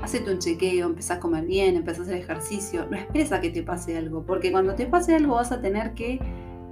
hacete 0.01 0.31
un 0.31 0.39
chequeo, 0.39 0.87
empezá 0.87 1.15
a 1.15 1.19
comer 1.19 1.45
bien, 1.45 1.75
empezá 1.75 2.01
a 2.01 2.03
hacer 2.03 2.17
ejercicio. 2.17 2.87
No 2.89 2.97
esperes 2.97 3.31
a 3.31 3.41
que 3.41 3.49
te 3.49 3.63
pase 3.63 3.97
algo, 3.97 4.25
porque 4.25 4.51
cuando 4.51 4.75
te 4.75 4.85
pase 4.85 5.15
algo 5.15 5.35
vas 5.35 5.51
a 5.51 5.61
tener 5.61 5.93
que 5.93 6.19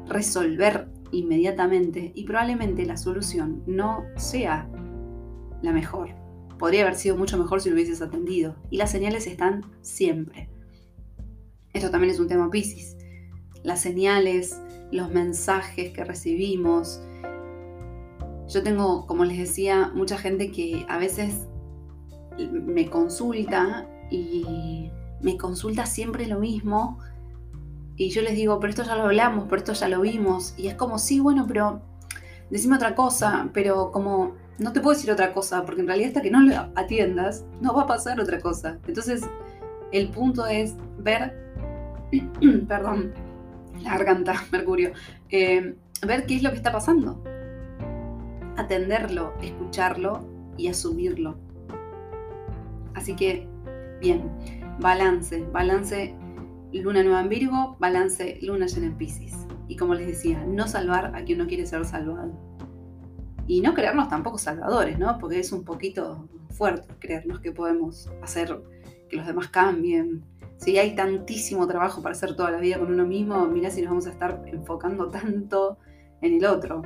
resolver 0.08 0.88
inmediatamente 1.12 2.12
y 2.16 2.26
probablemente 2.26 2.86
la 2.86 2.98
solución 2.98 3.64
no 3.66 4.06
sea 4.18 4.68
la 5.62 5.72
mejor. 5.72 6.10
Podría 6.58 6.82
haber 6.84 6.96
sido 6.96 7.18
mucho 7.18 7.38
mejor 7.38 7.62
si 7.62 7.70
lo 7.70 7.76
hubieses 7.76 8.02
atendido. 8.02 8.56
Y 8.70 8.78
las 8.78 8.92
señales 8.92 9.28
están 9.28 9.66
siempre. 9.82 10.50
Esto 11.74 11.90
también 11.90 12.14
es 12.14 12.20
un 12.20 12.28
tema 12.28 12.50
Pisces. 12.50 12.98
Las 13.64 13.82
señales, 13.82 14.62
los 14.92 15.10
mensajes 15.12 15.92
que 15.92 16.04
recibimos. 16.04 17.02
Yo 18.48 18.62
tengo, 18.62 19.08
como 19.08 19.26
les 19.26 19.38
decía, 19.38 19.92
mucha 19.94 20.18
gente 20.18 20.52
que 20.52 20.86
a 20.88 20.98
veces 20.98 21.48
me 22.38 22.90
consulta 22.90 23.88
y 24.10 24.92
me 25.22 25.38
consulta 25.38 25.86
siempre 25.86 26.28
lo 26.28 26.40
mismo. 26.40 27.00
Y 27.96 28.10
yo 28.10 28.22
les 28.22 28.36
digo, 28.36 28.60
pero 28.60 28.72
esto 28.72 28.84
ya 28.84 28.96
lo 28.96 29.04
hablamos, 29.04 29.46
pero 29.50 29.58
esto 29.58 29.74
ya 29.74 29.88
lo 29.88 30.02
vimos. 30.02 30.54
Y 30.58 30.68
es 30.68 30.76
como, 30.76 30.98
sí, 30.98 31.20
bueno, 31.20 31.46
pero 31.48 31.82
decime 32.50 32.76
otra 32.76 32.96
cosa, 32.96 33.50
pero 33.54 33.92
como 33.92 34.34
no 34.60 34.72
te 34.72 34.82
puedo 34.82 34.96
decir 34.96 35.12
otra 35.12 35.34
cosa, 35.34 35.66
porque 35.66 35.82
en 35.82 35.88
realidad 35.88 36.10
hasta 36.10 36.22
que 36.22 36.32
no 36.32 36.42
lo 36.42 36.56
atiendas, 36.76 37.46
no 37.62 37.74
va 37.74 37.84
a 37.84 37.88
pasar 37.88 38.20
otra 38.20 38.40
cosa. 38.40 38.80
Entonces, 38.88 39.22
el 39.92 40.10
punto 40.10 40.46
es 40.48 40.76
ver, 41.00 41.36
perdón, 42.68 43.14
la 43.82 43.92
garganta, 43.92 44.36
Mercurio, 44.52 44.92
eh, 45.30 45.76
ver 46.06 46.26
qué 46.26 46.36
es 46.36 46.44
lo 46.44 46.52
que 46.52 46.58
está 46.58 46.72
pasando. 46.72 47.24
Atenderlo, 48.58 49.34
escucharlo 49.42 50.28
y 50.58 50.68
asumirlo. 50.68 51.38
Así 53.04 53.18
que, 53.18 53.46
bien, 54.00 54.32
balance, 54.80 55.44
balance 55.52 56.16
luna 56.72 57.04
nueva 57.04 57.20
en 57.20 57.28
Virgo, 57.28 57.76
balance 57.78 58.40
luna 58.42 58.66
llena 58.66 58.86
en 58.86 58.98
Pisces. 58.98 59.46
Y 59.68 59.76
como 59.76 59.94
les 59.94 60.08
decía, 60.08 60.42
no 60.48 60.70
salvar 60.70 61.14
a 61.14 61.26
quien 61.26 61.40
no 61.40 61.48
quiere 61.48 61.66
ser 61.66 61.84
salvado. 61.84 62.32
Y 63.46 63.60
no 63.60 63.74
creernos 63.74 64.08
tampoco 64.08 64.38
salvadores, 64.38 64.98
¿no? 64.98 65.18
Porque 65.20 65.42
es 65.42 65.52
un 65.52 65.66
poquito 65.66 66.30
fuerte 66.52 66.88
creernos 67.00 67.42
que 67.42 67.52
podemos 67.52 68.10
hacer 68.22 68.58
que 69.10 69.18
los 69.18 69.28
demás 69.28 69.50
cambien. 69.50 70.24
Si 70.56 70.78
hay 70.78 70.96
tantísimo 70.96 71.68
trabajo 71.68 72.02
para 72.02 72.14
hacer 72.14 72.38
toda 72.38 72.52
la 72.52 72.60
vida 72.60 72.80
con 72.80 72.90
uno 72.90 73.06
mismo, 73.06 73.46
mira 73.48 73.70
si 73.70 73.82
nos 73.82 73.90
vamos 73.90 74.08
a 74.08 74.12
estar 74.12 74.42
enfocando 74.46 75.10
tanto 75.12 75.78
en 76.22 76.36
el 76.36 76.46
otro. 76.46 76.84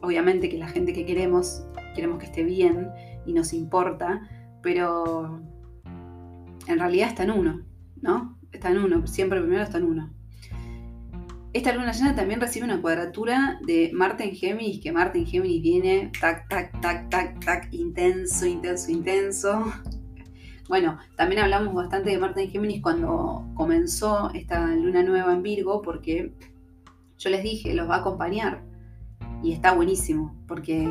Obviamente 0.00 0.48
que 0.48 0.58
la 0.58 0.66
gente 0.66 0.92
que 0.92 1.06
queremos, 1.06 1.64
queremos 1.94 2.18
que 2.18 2.26
esté 2.26 2.42
bien 2.42 2.90
y 3.24 3.32
nos 3.34 3.52
importa, 3.52 4.20
pero 4.62 5.40
en 6.66 6.78
realidad 6.78 7.08
está 7.08 7.24
en 7.24 7.32
uno, 7.32 7.62
¿no? 8.00 8.38
Está 8.52 8.70
en 8.70 8.78
uno, 8.78 9.06
siempre 9.06 9.40
primero 9.40 9.62
está 9.62 9.78
en 9.78 9.84
uno. 9.84 10.10
Esta 11.52 11.74
luna 11.74 11.92
llena 11.92 12.14
también 12.14 12.40
recibe 12.40 12.64
una 12.64 12.80
cuadratura 12.80 13.60
de 13.66 13.90
Marte 13.92 14.24
en 14.24 14.34
Géminis, 14.34 14.80
que 14.80 14.90
Marte 14.90 15.18
en 15.18 15.26
Géminis 15.26 15.60
viene 15.60 16.10
tac, 16.18 16.48
tac, 16.48 16.80
tac, 16.80 17.10
tac, 17.10 17.44
tac, 17.44 17.68
intenso, 17.72 18.46
intenso, 18.46 18.90
intenso. 18.90 19.72
Bueno, 20.68 20.96
también 21.16 21.42
hablamos 21.42 21.74
bastante 21.74 22.10
de 22.10 22.18
Marte 22.18 22.44
en 22.44 22.50
Géminis 22.50 22.80
cuando 22.80 23.44
comenzó 23.54 24.30
esta 24.32 24.68
luna 24.68 25.02
nueva 25.02 25.34
en 25.34 25.42
Virgo, 25.42 25.82
porque 25.82 26.32
yo 27.18 27.30
les 27.30 27.42
dije, 27.42 27.74
los 27.74 27.90
va 27.90 27.96
a 27.96 27.98
acompañar. 27.98 28.62
Y 29.42 29.52
está 29.52 29.74
buenísimo, 29.74 30.34
porque 30.46 30.88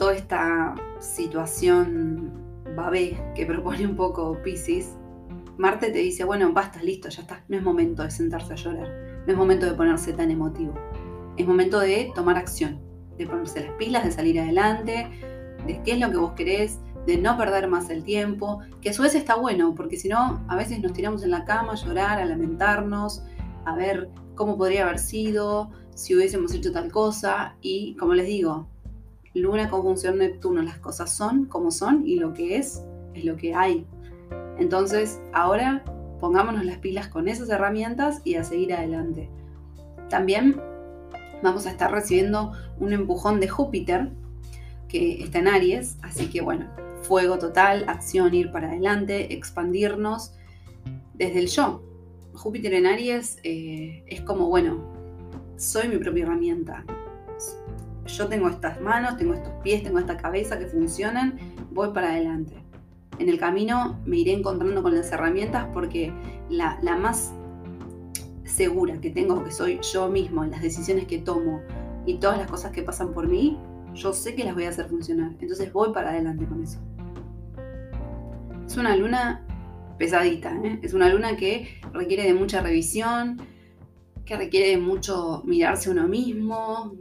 toda 0.00 0.14
esta 0.14 0.74
situación 0.98 2.32
babé 2.74 3.22
que 3.34 3.44
propone 3.44 3.86
un 3.86 3.96
poco 3.96 4.40
Pisces, 4.42 4.96
Marte 5.58 5.90
te 5.90 5.98
dice, 5.98 6.24
bueno, 6.24 6.54
basta, 6.54 6.82
listo, 6.82 7.10
ya 7.10 7.20
está, 7.20 7.44
no 7.48 7.58
es 7.58 7.62
momento 7.62 8.02
de 8.02 8.10
sentarse 8.10 8.54
a 8.54 8.56
llorar, 8.56 8.88
no 9.26 9.30
es 9.30 9.36
momento 9.36 9.66
de 9.66 9.74
ponerse 9.74 10.14
tan 10.14 10.30
emotivo, 10.30 10.72
es 11.36 11.46
momento 11.46 11.80
de 11.80 12.10
tomar 12.14 12.38
acción, 12.38 12.80
de 13.18 13.26
ponerse 13.26 13.60
las 13.60 13.74
pilas, 13.74 14.02
de 14.02 14.10
salir 14.10 14.40
adelante, 14.40 15.06
de 15.66 15.82
qué 15.82 15.92
es 15.92 16.00
lo 16.00 16.10
que 16.10 16.16
vos 16.16 16.32
querés, 16.32 16.78
de 17.06 17.18
no 17.18 17.36
perder 17.36 17.68
más 17.68 17.90
el 17.90 18.02
tiempo, 18.02 18.60
que 18.80 18.88
a 18.88 18.92
su 18.94 19.02
vez 19.02 19.14
está 19.14 19.34
bueno, 19.34 19.74
porque 19.74 19.98
si 19.98 20.08
no, 20.08 20.42
a 20.48 20.56
veces 20.56 20.80
nos 20.80 20.94
tiramos 20.94 21.24
en 21.24 21.30
la 21.30 21.44
cama 21.44 21.72
a 21.72 21.76
llorar, 21.76 22.20
a 22.20 22.24
lamentarnos, 22.24 23.22
a 23.66 23.76
ver 23.76 24.08
cómo 24.34 24.56
podría 24.56 24.84
haber 24.84 24.98
sido, 24.98 25.72
si 25.94 26.16
hubiésemos 26.16 26.54
hecho 26.54 26.72
tal 26.72 26.90
cosa, 26.90 27.56
y 27.60 27.96
como 27.96 28.14
les 28.14 28.26
digo, 28.26 28.66
Luna 29.34 29.70
conjunción 29.70 30.18
Neptuno, 30.18 30.62
las 30.62 30.78
cosas 30.78 31.14
son 31.14 31.46
como 31.46 31.70
son 31.70 32.06
y 32.06 32.16
lo 32.16 32.34
que 32.34 32.56
es 32.56 32.82
es 33.14 33.24
lo 33.24 33.36
que 33.36 33.54
hay. 33.54 33.86
Entonces, 34.58 35.20
ahora 35.32 35.84
pongámonos 36.20 36.64
las 36.64 36.78
pilas 36.78 37.08
con 37.08 37.28
esas 37.28 37.48
herramientas 37.48 38.20
y 38.24 38.34
a 38.34 38.44
seguir 38.44 38.74
adelante. 38.74 39.30
También 40.08 40.60
vamos 41.42 41.66
a 41.66 41.70
estar 41.70 41.90
recibiendo 41.90 42.52
un 42.78 42.92
empujón 42.92 43.40
de 43.40 43.48
Júpiter, 43.48 44.10
que 44.88 45.22
está 45.22 45.38
en 45.38 45.48
Aries, 45.48 45.96
así 46.02 46.28
que 46.28 46.40
bueno, 46.40 46.66
fuego 47.02 47.38
total, 47.38 47.84
acción, 47.88 48.34
ir 48.34 48.50
para 48.50 48.68
adelante, 48.68 49.32
expandirnos 49.34 50.34
desde 51.14 51.38
el 51.38 51.46
yo. 51.48 51.82
Júpiter 52.34 52.74
en 52.74 52.86
Aries 52.86 53.38
eh, 53.42 54.02
es 54.06 54.20
como, 54.20 54.48
bueno, 54.48 54.82
soy 55.56 55.88
mi 55.88 55.98
propia 55.98 56.24
herramienta, 56.24 56.84
yo 58.16 58.28
tengo 58.28 58.48
estas 58.48 58.80
manos, 58.80 59.16
tengo 59.16 59.34
estos 59.34 59.52
pies, 59.62 59.82
tengo 59.82 59.98
esta 59.98 60.16
cabeza 60.16 60.58
que 60.58 60.66
funcionan, 60.66 61.38
voy 61.70 61.92
para 61.92 62.10
adelante. 62.10 62.54
En 63.18 63.28
el 63.28 63.38
camino 63.38 64.00
me 64.06 64.18
iré 64.18 64.32
encontrando 64.32 64.82
con 64.82 64.94
las 64.94 65.12
herramientas 65.12 65.68
porque 65.72 66.12
la, 66.48 66.78
más 66.96 67.32
segura 68.44 69.00
que 69.00 69.10
tengo, 69.10 69.44
que 69.44 69.50
soy 69.50 69.78
yo 69.92 70.08
mismo, 70.08 70.44
las 70.44 70.62
decisiones 70.62 71.06
que 71.06 71.18
tomo 71.18 71.60
y 72.06 72.14
todas 72.14 72.38
las 72.38 72.50
cosas 72.50 72.72
que 72.72 72.82
pasan 72.82 73.12
por 73.12 73.28
mí, 73.28 73.58
yo 73.94 74.12
sé 74.12 74.34
que 74.34 74.44
las 74.44 74.54
voy 74.54 74.64
a 74.64 74.70
hacer 74.70 74.88
funcionar. 74.88 75.32
Entonces 75.38 75.72
voy 75.72 75.92
para 75.92 76.10
adelante 76.10 76.46
con 76.46 76.62
eso. 76.62 76.78
Es 78.66 78.76
una 78.76 78.96
luna 78.96 79.44
pesadita, 79.98 80.56
¿eh? 80.64 80.78
es 80.82 80.94
una 80.94 81.08
luna 81.10 81.36
que 81.36 81.80
requiere 81.92 82.22
de 82.22 82.32
mucha 82.32 82.62
revisión, 82.62 83.36
que 84.24 84.36
requiere 84.36 84.68
de 84.68 84.78
mucho 84.78 85.42
mirarse 85.44 85.90
uno 85.90 86.06
mismo, 86.08 86.94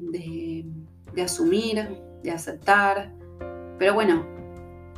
de 1.13 1.22
asumir, 1.22 1.88
de 2.24 2.32
aceptar. 2.32 3.13
Pero 3.78 3.94
bueno, 3.94 4.25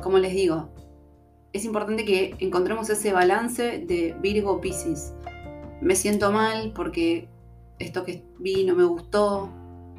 como 0.02 0.18
les 0.18 0.34
digo, 0.34 0.72
es 1.52 1.64
importante 1.64 2.04
que 2.04 2.34
encontremos 2.38 2.88
ese 2.90 3.12
balance 3.12 3.84
de 3.86 4.16
Virgo 4.20 4.60
Pisces. 4.60 5.14
Me 5.80 5.94
siento 5.94 6.32
mal 6.32 6.72
porque 6.74 7.28
esto 7.78 8.04
que 8.04 8.24
vi 8.38 8.64
no 8.64 8.74
me 8.74 8.84
gustó, 8.84 9.50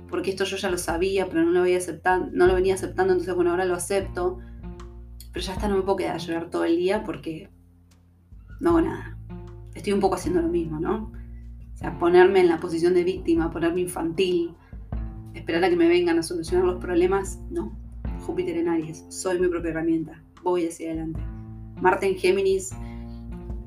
porque 0.10 0.32
esto 0.32 0.44
yo 0.46 0.58
ya 0.58 0.70
lo 0.70 0.78
sabía, 0.78 1.28
pero 1.28 1.44
no 1.44 1.52
lo, 1.52 1.62
voy 1.62 1.76
aceptando, 1.76 2.30
no 2.32 2.48
lo 2.48 2.56
venía 2.56 2.76
aceptando, 2.76 3.14
entonces 3.14 3.36
bueno, 3.36 3.52
ahora 3.52 3.66
lo 3.66 3.76
acepto. 3.76 4.40
Pero 5.32 5.46
ya 5.46 5.54
está, 5.54 5.68
no 5.68 5.78
me 5.78 5.82
puedo 5.82 5.98
quedar 5.98 6.20
llorar 6.20 6.50
todo 6.50 6.66
el 6.66 6.78
día 6.78 7.04
porque 7.04 7.50
no 8.60 8.70
hago 8.70 8.82
nada. 8.82 9.18
Estoy 9.74 9.94
un 9.94 10.00
poco 10.00 10.16
haciendo 10.16 10.42
lo 10.42 10.50
mismo, 10.50 10.80
¿no? 10.80 11.12
O 11.74 11.78
sea, 11.78 11.98
ponerme 11.98 12.40
en 12.40 12.50
la 12.50 12.60
posición 12.60 12.94
de 12.94 13.04
víctima, 13.04 13.50
ponerme 13.50 13.82
infantil, 13.82 14.56
esperar 15.34 15.64
a 15.64 15.70
que 15.70 15.76
me 15.76 15.88
vengan 15.88 16.20
a 16.20 16.24
solucionar 16.24 16.66
los 16.66 16.80
problemas, 16.80 17.40
no. 17.50 17.78
Júpiter 18.26 18.58
en 18.58 18.70
Aries, 18.70 19.06
soy 19.10 19.40
mi 19.40 19.48
propia 19.48 19.72
herramienta, 19.72 20.24
voy 20.44 20.68
hacia 20.68 20.92
adelante. 20.92 21.20
Marte 21.82 22.08
en 22.08 22.16
Géminis, 22.16 22.72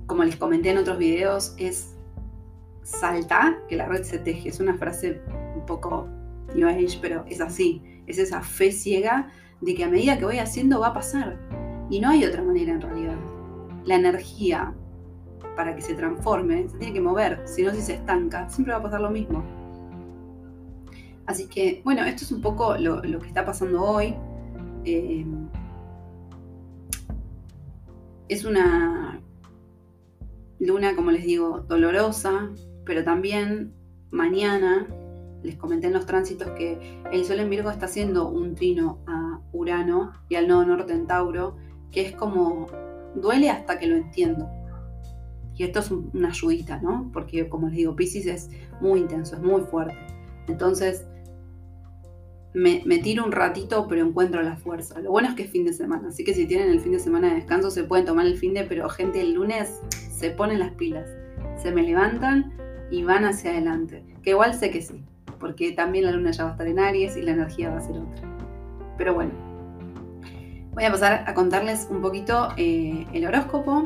como 0.07 0.25
les 0.25 0.37
comenté 0.37 0.71
en 0.71 0.79
otros 0.79 0.99
videos, 0.99 1.55
es 1.59 1.95
salta 2.83 3.59
que 3.69 3.77
la 3.77 3.87
red 3.87 4.03
se 4.05 4.19
teje. 4.19 4.49
Es 4.49 4.61
una 4.61 4.75
frase 4.75 5.21
un 5.55 5.67
poco 5.67 6.09
New 6.55 6.69
Age, 6.69 6.99
pero 7.03 7.25
es 7.29 7.41
así. 7.41 7.83
Es 8.07 8.19
esa 8.19 8.41
fe 8.41 8.73
ciega 8.73 9.29
de 9.61 9.75
que 9.75 9.85
a 9.85 9.89
medida 9.89 10.19
que 10.19 10.25
voy 10.25 10.39
haciendo 10.39 10.81
va 10.81 10.89
a 10.89 10.95
pasar. 10.95 11.39
Y 11.91 12.01
no 12.01 12.09
hay 12.09 12.25
otra 12.25 12.43
manera 12.43 12.73
en 12.73 12.81
realidad. 12.81 13.17
La 13.85 13.97
energía 13.97 14.75
para 15.57 15.75
que 15.75 15.83
se 15.83 15.95
transforme 15.95 16.69
se 16.69 16.79
tiene 16.79 16.95
que 16.95 17.01
mover, 17.01 17.43
si 17.47 17.63
no 17.63 17.73
si 17.73 17.81
se 17.81 17.95
estanca, 17.95 18.49
siempre 18.49 18.75
va 18.75 18.81
a 18.81 18.83
pasar 18.83 19.01
lo 19.01 19.11
mismo. 19.11 19.43
Así 21.27 21.49
que, 21.49 21.81
bueno, 21.85 22.05
esto 22.05 22.25
es 22.25 22.33
un 22.33 22.41
poco 22.41 22.77
lo, 22.77 23.03
que 23.03 23.27
está 23.27 23.45
pasando 23.45 23.83
hoy. 23.83 24.15
Eh, 24.85 25.27
es 28.29 28.45
una 28.45 29.21
luna, 30.59 30.95
como 30.95 31.11
les 31.11 31.25
digo, 31.25 31.65
dolorosa, 31.69 32.51
pero 32.85 33.05
también 33.05 33.75
mañana 34.11 34.87
les 35.43 35.57
comenté 35.57 35.89
en 35.89 35.93
los 35.93 36.07
tránsitos 36.07 36.51
que 36.51 37.01
el 37.13 37.25
Sol 37.25 37.41
en 37.41 37.51
Virgo 37.51 37.71
está 37.71 37.87
haciendo 37.87 38.29
un 38.29 38.55
trino 38.55 38.99
a 39.07 39.41
Urano 39.53 40.13
y 40.29 40.37
al 40.37 40.49
nodo 40.49 40.65
norte 40.65 40.93
en 40.93 41.07
Tauro, 41.07 41.57
que 41.91 42.03
es 42.03 42.13
como 42.13 42.67
duele 43.15 43.51
hasta 43.51 43.79
que 43.79 43.87
lo 43.87 43.97
entiendo. 43.97 44.49
Y 45.55 45.65
esto 45.65 45.81
es 45.81 45.91
una 45.91 46.29
ayudita, 46.29 46.81
¿no? 46.81 47.11
Porque 47.13 47.49
como 47.49 47.69
les 47.69 47.77
digo, 47.77 47.97
Pisces 47.97 48.27
es 48.27 48.51
muy 48.81 49.01
intenso, 49.01 49.37
es 49.37 49.43
muy 49.43 49.63
fuerte. 49.63 49.97
Entonces, 50.49 51.07
me, 52.55 52.99
tiro 52.99 53.25
un 53.25 53.33
ratito, 53.33 53.87
pero 53.89 54.07
encuentro 54.07 54.43
la 54.43 54.57
fuerza. 54.57 55.01
Lo 55.01 55.11
bueno 55.11 55.29
es 55.29 55.35
que 55.35 55.43
es 55.43 55.51
fin 55.51 55.65
de 55.65 55.73
semana, 55.73 56.09
así 56.09 56.25
que 56.25 56.35
si 56.35 56.47
tienen 56.47 56.71
el 56.71 56.81
fin 56.81 56.93
de 56.93 56.99
semana 56.99 57.29
de 57.29 57.37
descanso, 57.37 57.71
se 57.71 57.85
pueden 57.85 58.07
tomar 58.07 58.27
el 58.27 58.39
fin 58.39 58.55
de, 58.55 58.65
pero 58.65 58.89
gente, 58.89 59.21
el 59.21 59.35
lunes 59.35 59.81
se 60.11 60.31
ponen 60.31 60.59
las 60.59 60.73
pilas, 60.73 61.09
se 61.63 61.73
me 61.73 61.83
levantan 61.83 62.53
y 62.91 63.03
van 63.03 63.25
hacia 63.25 63.51
adelante. 63.51 64.05
Que 64.23 64.31
igual 64.31 64.55
sé 64.55 64.71
que 64.71 64.81
sí, 64.81 65.05
porque 65.39 65.73
también 65.73 66.07
la 66.07 66.13
luna 66.13 66.31
ya 66.31 66.45
va 66.45 66.51
a 66.51 66.53
estar 66.53 66.67
en 66.67 66.79
Aries 66.79 67.17
y 67.17 67.23
la 67.23 67.33
energía 67.33 67.71
va 67.71 67.79
a 67.79 67.83
ser 67.83 67.99
otra. 67.99 68.23
Pero 68.97 69.15
bueno, 69.15 69.33
voy 70.73 70.85
a 70.85 70.91
pasar 70.91 71.25
a 71.27 71.35
contarles 71.35 71.89
un 71.91 72.01
poquito 72.01 72.49
eh, 72.57 73.07
el 73.13 73.27
horóscopo 73.27 73.85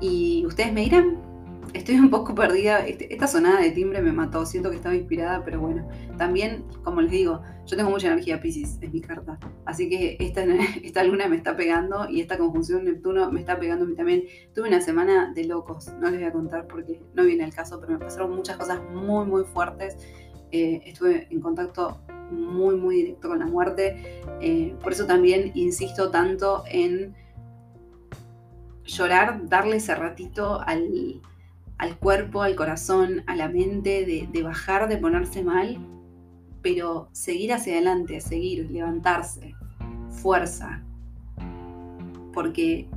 y 0.00 0.44
ustedes 0.46 0.72
me 0.72 0.82
dirán, 0.82 1.29
estoy 1.72 1.96
un 1.96 2.10
poco 2.10 2.34
perdida, 2.34 2.86
este, 2.86 3.12
esta 3.12 3.26
sonada 3.26 3.60
de 3.60 3.70
timbre 3.70 4.02
me 4.02 4.12
mató, 4.12 4.44
siento 4.46 4.70
que 4.70 4.76
estaba 4.76 4.94
inspirada, 4.94 5.44
pero 5.44 5.60
bueno, 5.60 5.88
también, 6.16 6.64
como 6.82 7.00
les 7.00 7.10
digo, 7.10 7.42
yo 7.66 7.76
tengo 7.76 7.90
mucha 7.90 8.08
energía 8.08 8.40
Pisces 8.40 8.78
en 8.80 8.92
mi 8.92 9.00
carta, 9.00 9.38
así 9.64 9.88
que 9.88 10.16
esta, 10.18 10.44
esta 10.82 11.04
luna 11.04 11.28
me 11.28 11.36
está 11.36 11.56
pegando 11.56 12.08
y 12.08 12.20
esta 12.20 12.38
conjunción 12.38 12.84
Neptuno 12.84 13.30
me 13.30 13.40
está 13.40 13.58
pegando 13.58 13.84
a 13.84 13.88
mí 13.88 13.94
también. 13.94 14.24
Tuve 14.54 14.68
una 14.68 14.80
semana 14.80 15.32
de 15.34 15.44
locos, 15.44 15.92
no 16.00 16.10
les 16.10 16.20
voy 16.20 16.28
a 16.28 16.32
contar 16.32 16.66
porque 16.66 17.00
no 17.14 17.24
viene 17.24 17.44
el 17.44 17.54
caso, 17.54 17.80
pero 17.80 17.92
me 17.92 17.98
pasaron 17.98 18.34
muchas 18.34 18.56
cosas 18.56 18.80
muy, 18.92 19.26
muy 19.26 19.44
fuertes. 19.44 19.96
Eh, 20.52 20.82
estuve 20.84 21.28
en 21.30 21.40
contacto 21.40 22.00
muy, 22.30 22.76
muy 22.76 22.96
directo 22.96 23.28
con 23.28 23.38
la 23.38 23.46
muerte, 23.46 24.22
eh, 24.40 24.74
por 24.82 24.92
eso 24.92 25.06
también 25.06 25.52
insisto 25.54 26.10
tanto 26.10 26.64
en 26.70 27.14
llorar, 28.84 29.48
darle 29.48 29.76
ese 29.76 29.94
ratito 29.94 30.60
al, 30.60 31.20
cuerpo, 31.96 32.42
al 32.42 32.56
corazón, 32.56 33.22
a 33.26 33.36
la 33.36 33.48
mente, 33.48 34.28
de, 34.30 34.42
bajar, 34.42 34.88
de 34.88 34.98
ponerse 34.98 35.42
mal, 35.42 35.78
pero 36.62 37.08
seguir 37.12 37.52
hacia 37.52 37.74
adelante, 37.74 38.20
seguir, 38.20 38.70
levantarse, 38.70 39.54
fuerza. 40.10 40.82
Porque 42.32 42.88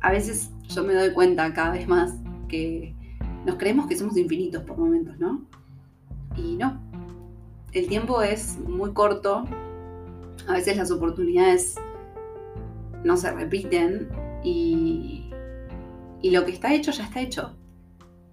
a 0.00 0.10
veces 0.10 0.50
yo 0.68 0.84
me 0.84 0.94
doy 0.94 1.12
cuenta 1.12 1.52
cada 1.54 1.72
vez 1.72 1.88
más 1.88 2.14
que 2.48 2.94
nos 3.46 3.56
creemos 3.56 3.86
que 3.86 3.96
somos 3.96 4.16
infinitos 4.16 4.62
por 4.64 4.76
momentos, 4.76 5.18
¿no? 5.18 5.42
Y 6.36 6.56
no. 6.56 6.80
El 7.72 7.86
tiempo 7.88 8.22
es 8.22 8.58
muy 8.58 8.92
corto, 8.92 9.44
a 10.46 10.52
veces 10.52 10.76
las 10.76 10.90
oportunidades 10.90 11.76
no 13.04 13.16
se 13.16 13.30
repiten 13.32 14.08
y, 14.42 15.19
lo 16.28 16.44
que 16.44 16.52
está 16.52 16.74
hecho 16.74 16.90
ya 16.90 17.04
está 17.04 17.20
hecho. 17.20 17.56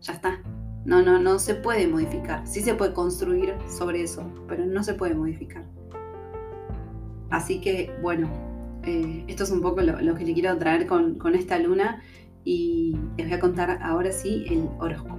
Ya 0.01 0.13
está. 0.13 0.41
No, 0.83 1.01
no, 1.01 1.19
no 1.19 1.39
se 1.39 1.55
puede 1.55 1.87
modificar. 1.87 2.45
Sí 2.45 2.61
se 2.61 2.73
puede 2.73 2.93
construir 2.93 3.53
sobre 3.69 4.03
eso, 4.03 4.29
pero 4.49 4.65
no 4.65 4.83
se 4.83 4.93
puede 4.93 5.15
modificar. 5.15 5.63
Así 7.29 7.61
que, 7.61 7.93
bueno, 8.01 8.29
eh, 8.83 9.23
esto 9.27 9.45
es 9.45 9.51
un 9.51 9.61
poco 9.61 9.81
lo, 9.81 10.15
que 10.15 10.25
le 10.25 10.33
quiero 10.33 10.57
traer 10.57 10.87
con, 10.87 11.15
con, 11.15 11.35
esta 11.35 11.57
luna 11.59 12.01
y 12.43 12.97
les 13.17 13.27
voy 13.27 13.35
a 13.35 13.39
contar 13.39 13.79
ahora 13.81 14.11
sí 14.11 14.45
el 14.49 14.67
horóscopo. 14.79 15.17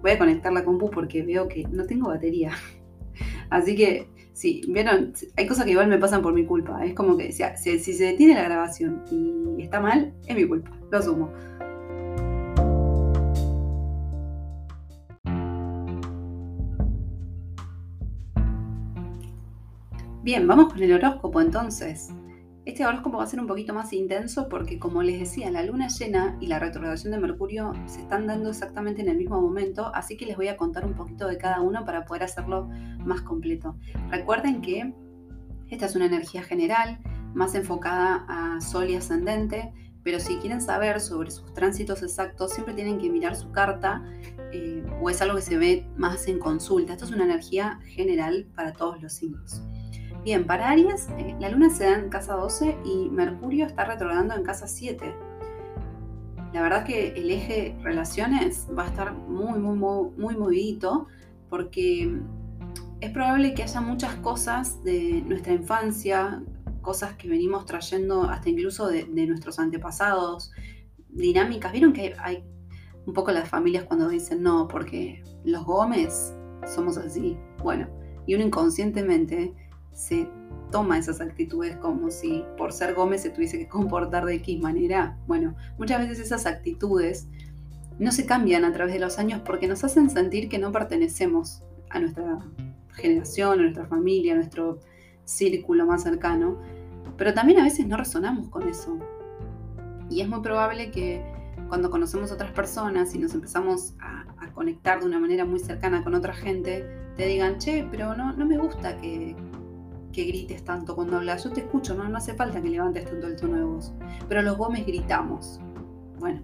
Voy 0.00 0.12
a 0.12 0.18
conectar 0.18 0.52
la 0.52 0.64
compu 0.64 0.90
porque 0.90 1.22
veo 1.22 1.48
que 1.48 1.64
no 1.68 1.84
tengo 1.84 2.08
batería. 2.08 2.52
Así 3.50 3.76
que 3.76 4.08
Sí, 4.32 4.62
vieron, 4.66 5.12
hay 5.36 5.46
cosas 5.46 5.66
que 5.66 5.72
igual 5.72 5.88
me 5.88 5.98
pasan 5.98 6.22
por 6.22 6.32
mi 6.32 6.46
culpa. 6.46 6.84
Es 6.84 6.94
como 6.94 7.16
que 7.16 7.32
si, 7.32 7.42
si, 7.56 7.78
se 7.78 8.04
detiene 8.04 8.34
la 8.34 8.44
grabación 8.44 9.02
y 9.10 9.62
está 9.62 9.78
mal, 9.80 10.14
es 10.26 10.34
mi 10.34 10.46
culpa, 10.46 10.70
lo 10.90 10.98
asumo. 10.98 11.30
Bien, 20.22 20.46
vamos 20.46 20.72
con 20.72 20.80
el 20.80 20.92
horóscopo 20.92 21.40
entonces. 21.40 22.10
Este 22.64 22.86
horóscopo 22.86 23.18
va 23.18 23.24
a 23.24 23.26
ser 23.26 23.40
un 23.40 23.48
poquito 23.48 23.74
más 23.74 23.92
intenso 23.92 24.48
porque, 24.48 24.78
como 24.78 25.02
les 25.02 25.18
decía, 25.18 25.50
la 25.50 25.64
luna 25.64 25.88
llena 25.88 26.36
y 26.40 26.46
la 26.46 26.60
retrogradación 26.60 27.10
de 27.10 27.18
Mercurio 27.18 27.72
se 27.86 28.02
están 28.02 28.28
dando 28.28 28.50
exactamente 28.50 29.02
en 29.02 29.08
el 29.08 29.16
mismo 29.16 29.40
momento, 29.40 29.90
así 29.92 30.16
que 30.16 30.24
les 30.24 30.36
voy 30.36 30.46
a 30.46 30.56
contar 30.56 30.86
un 30.86 30.94
poquito 30.94 31.26
de 31.26 31.38
cada 31.38 31.60
uno 31.60 31.84
para 31.84 32.04
poder 32.04 32.22
hacerlo 32.22 32.68
más 33.04 33.22
completo. 33.22 33.76
Recuerden 34.10 34.60
que 34.60 34.94
esta 35.70 35.86
es 35.86 35.96
una 35.96 36.06
energía 36.06 36.44
general, 36.44 37.00
más 37.34 37.56
enfocada 37.56 38.24
a 38.28 38.60
Sol 38.60 38.90
y 38.90 38.94
ascendente, 38.94 39.72
pero 40.04 40.20
si 40.20 40.36
quieren 40.36 40.60
saber 40.60 41.00
sobre 41.00 41.32
sus 41.32 41.52
tránsitos 41.52 42.00
exactos, 42.04 42.52
siempre 42.52 42.74
tienen 42.74 42.98
que 42.98 43.10
mirar 43.10 43.34
su 43.34 43.50
carta 43.50 44.04
eh, 44.52 44.84
o 45.00 45.10
es 45.10 45.20
algo 45.20 45.34
que 45.34 45.42
se 45.42 45.58
ve 45.58 45.84
más 45.96 46.28
en 46.28 46.38
consulta. 46.38 46.92
Esto 46.92 47.06
es 47.06 47.10
una 47.10 47.24
energía 47.24 47.80
general 47.86 48.46
para 48.54 48.72
todos 48.72 49.02
los 49.02 49.14
signos. 49.14 49.62
Bien, 50.24 50.46
para 50.46 50.70
Aries, 50.70 51.08
eh, 51.18 51.34
la 51.40 51.48
luna 51.48 51.68
se 51.68 51.82
da 51.82 51.98
en 51.98 52.08
casa 52.08 52.34
12 52.34 52.78
y 52.84 53.10
Mercurio 53.10 53.66
está 53.66 53.84
retrogradando 53.84 54.36
en 54.36 54.44
casa 54.44 54.68
7. 54.68 55.12
La 56.52 56.62
verdad 56.62 56.84
que 56.84 57.08
el 57.08 57.28
eje 57.28 57.76
relaciones 57.82 58.68
va 58.78 58.84
a 58.84 58.86
estar 58.86 59.14
muy, 59.14 59.58
muy, 59.58 59.76
muy, 59.76 60.10
muy 60.16 60.36
movidito 60.36 61.08
porque 61.48 62.20
es 63.00 63.10
probable 63.10 63.52
que 63.54 63.64
haya 63.64 63.80
muchas 63.80 64.14
cosas 64.16 64.84
de 64.84 65.22
nuestra 65.26 65.54
infancia, 65.54 66.40
cosas 66.82 67.14
que 67.14 67.28
venimos 67.28 67.66
trayendo 67.66 68.22
hasta 68.22 68.48
incluso 68.48 68.86
de, 68.86 69.04
de 69.04 69.26
nuestros 69.26 69.58
antepasados, 69.58 70.52
dinámicas. 71.08 71.72
¿Vieron 71.72 71.92
que 71.92 72.14
hay 72.20 72.44
un 73.06 73.12
poco 73.12 73.32
las 73.32 73.48
familias 73.48 73.84
cuando 73.84 74.08
dicen 74.08 74.40
no, 74.40 74.68
porque 74.68 75.24
los 75.42 75.64
Gómez 75.64 76.32
somos 76.64 76.96
así? 76.96 77.36
Bueno, 77.60 77.88
y 78.24 78.36
uno 78.36 78.44
inconscientemente 78.44 79.52
se 79.92 80.28
toma 80.70 80.98
esas 80.98 81.20
actitudes 81.20 81.76
como 81.76 82.10
si 82.10 82.44
por 82.56 82.72
ser 82.72 82.94
Gómez 82.94 83.22
se 83.22 83.30
tuviese 83.30 83.58
que 83.58 83.68
comportar 83.68 84.24
de 84.24 84.34
X 84.36 84.60
manera. 84.60 85.18
Bueno, 85.26 85.54
muchas 85.78 86.00
veces 86.00 86.26
esas 86.26 86.46
actitudes 86.46 87.28
no 87.98 88.10
se 88.10 88.26
cambian 88.26 88.64
a 88.64 88.72
través 88.72 88.94
de 88.94 89.00
los 89.00 89.18
años 89.18 89.42
porque 89.44 89.68
nos 89.68 89.84
hacen 89.84 90.10
sentir 90.10 90.48
que 90.48 90.58
no 90.58 90.72
pertenecemos 90.72 91.62
a 91.90 92.00
nuestra 92.00 92.38
generación, 92.94 93.60
a 93.60 93.62
nuestra 93.62 93.86
familia, 93.86 94.32
a 94.32 94.36
nuestro 94.36 94.80
círculo 95.24 95.86
más 95.86 96.02
cercano, 96.02 96.58
pero 97.16 97.34
también 97.34 97.60
a 97.60 97.64
veces 97.64 97.86
no 97.86 97.96
resonamos 97.96 98.48
con 98.48 98.68
eso. 98.68 98.98
Y 100.10 100.20
es 100.20 100.28
muy 100.28 100.40
probable 100.40 100.90
que 100.90 101.22
cuando 101.68 101.90
conocemos 101.90 102.32
otras 102.32 102.50
personas 102.50 103.14
y 103.14 103.18
nos 103.18 103.34
empezamos 103.34 103.94
a, 104.00 104.20
conectar 104.54 105.00
de 105.00 105.06
una 105.06 105.18
manera 105.18 105.46
muy 105.46 105.58
cercana 105.60 106.04
con 106.04 106.14
otra 106.14 106.34
gente, 106.34 106.84
te 107.16 107.26
digan, 107.26 107.56
che, 107.56 107.88
pero 107.90 108.14
no, 108.14 108.34
no 108.34 108.44
me 108.44 108.58
gusta 108.58 108.98
que, 108.98 109.34
que 110.12 110.24
grites 110.24 110.64
tanto 110.64 110.94
cuando 110.94 111.16
hablas. 111.16 111.44
Yo 111.44 111.50
te 111.50 111.60
escucho, 111.60 111.94
¿no? 111.94 112.08
no 112.08 112.18
hace 112.18 112.34
falta 112.34 112.60
que 112.60 112.68
levantes 112.68 113.04
tanto 113.04 113.26
el 113.26 113.36
tono 113.36 113.56
de 113.56 113.64
voz. 113.64 113.92
Pero 114.28 114.42
los 114.42 114.56
Gómez 114.56 114.86
gritamos. 114.86 115.60
Bueno, 116.18 116.42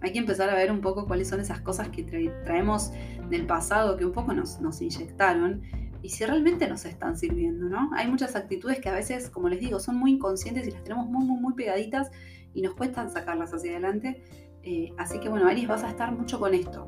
hay 0.00 0.12
que 0.12 0.18
empezar 0.18 0.48
a 0.50 0.54
ver 0.54 0.70
un 0.70 0.80
poco 0.80 1.06
cuáles 1.06 1.28
son 1.28 1.40
esas 1.40 1.60
cosas 1.60 1.88
que 1.88 2.04
traemos 2.44 2.92
del 3.28 3.46
pasado 3.46 3.96
que 3.96 4.04
un 4.04 4.12
poco 4.12 4.32
nos, 4.32 4.58
inyectaron 4.80 5.62
y 6.02 6.10
si 6.10 6.24
realmente 6.24 6.68
nos 6.68 6.84
están 6.84 7.16
sirviendo, 7.16 7.68
¿no? 7.68 7.90
Hay 7.94 8.06
muchas 8.08 8.36
actitudes 8.36 8.78
que 8.80 8.88
a 8.88 8.94
veces, 8.94 9.28
como 9.30 9.48
les 9.48 9.58
digo, 9.58 9.80
son 9.80 9.96
muy 9.96 10.12
inconscientes 10.12 10.68
y 10.68 10.70
las 10.70 10.84
tenemos 10.84 11.08
muy, 11.08 11.24
muy, 11.24 11.40
muy 11.40 11.54
pegaditas 11.54 12.10
y 12.54 12.62
nos 12.62 12.74
cuesta 12.74 13.08
sacarlas 13.08 13.52
hacia 13.52 13.72
adelante. 13.72 14.22
Eh, 14.62 14.92
así 14.96 15.18
que 15.18 15.28
bueno, 15.28 15.48
Aries, 15.48 15.66
vas 15.66 15.82
a 15.82 15.90
estar 15.90 16.12
mucho 16.12 16.38
con 16.38 16.54
esto. 16.54 16.86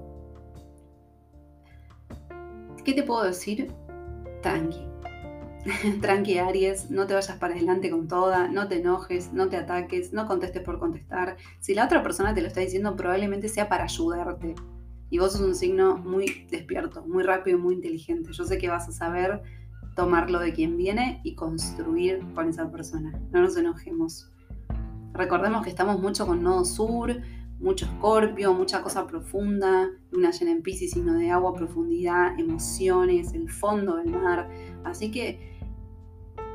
¿Qué 2.85 2.95
te 2.95 3.03
puedo 3.03 3.25
decir? 3.25 3.73
Tranqui 4.43 4.90
tranqui 6.01 6.39
Aries, 6.39 6.91
no 6.91 7.07
te 7.07 7.15
vayas 7.15 7.37
para 7.37 7.55
adelante 7.55 7.91
con 7.91 8.09
toda, 8.09 8.49
no 8.49 8.69
te 8.69 8.81
enojes, 8.81 9.33
no 9.33 9.49
te 9.49 9.57
ataques, 9.57 10.13
no 10.13 10.27
contestes 10.27 10.63
por 10.63 10.79
contestar. 10.79 11.37
Si 11.61 11.75
la 11.75 11.85
otra 11.85 12.03
persona 12.03 12.35
te 12.35 12.41
lo 12.41 12.49
está 12.49 12.61
diciendo, 12.61 12.97
probablemente 12.97 13.49
sea 13.49 13.69
para 13.69 13.85
ayudarte. 13.85 14.55
Y 15.11 15.19
vos 15.19 15.33
sos 15.33 15.41
un 15.41 15.55
signo 15.55 15.97
muy 15.97 16.47
despierto, 16.51 17.05
muy 17.07 17.25
rápido 17.25 17.59
y 17.59 17.61
muy 17.61 17.75
inteligente. 17.75 18.33
Yo 18.33 18.45
sé 18.45 18.59
que 18.59 18.69
vas 18.69 18.89
a 18.89 18.93
saber 18.93 19.43
tomarlo 19.97 20.39
de 20.39 20.53
quien 20.53 20.77
viene 20.77 21.21
y 21.25 21.35
construir 21.35 22.21
con 22.35 22.49
esa 22.49 22.71
persona. 22.71 23.13
No 23.33 23.41
nos 23.41 23.57
enojemos. 23.57 24.31
Recordemos 25.13 25.65
que 25.65 25.71
estamos 25.71 26.01
mucho 26.01 26.27
con 26.27 26.43
Nodo 26.43 26.65
Sur, 26.65 27.21
mucho 27.61 27.85
escorpio, 27.85 28.55
mucha 28.55 28.83
cosa 28.83 29.07
profunda, 29.07 29.91
luna 30.11 30.31
llena 30.31 30.51
en 30.51 30.63
Pisces, 30.63 30.93
signo 30.93 31.15
de 31.15 31.31
agua, 31.31 31.55
profundidad, 31.55 32.39
emociones, 32.41 33.35
el 33.35 33.51
fondo 33.51 33.97
del 33.97 34.11
mar. 34.11 34.49
Así 34.85 35.11
que 35.11 35.59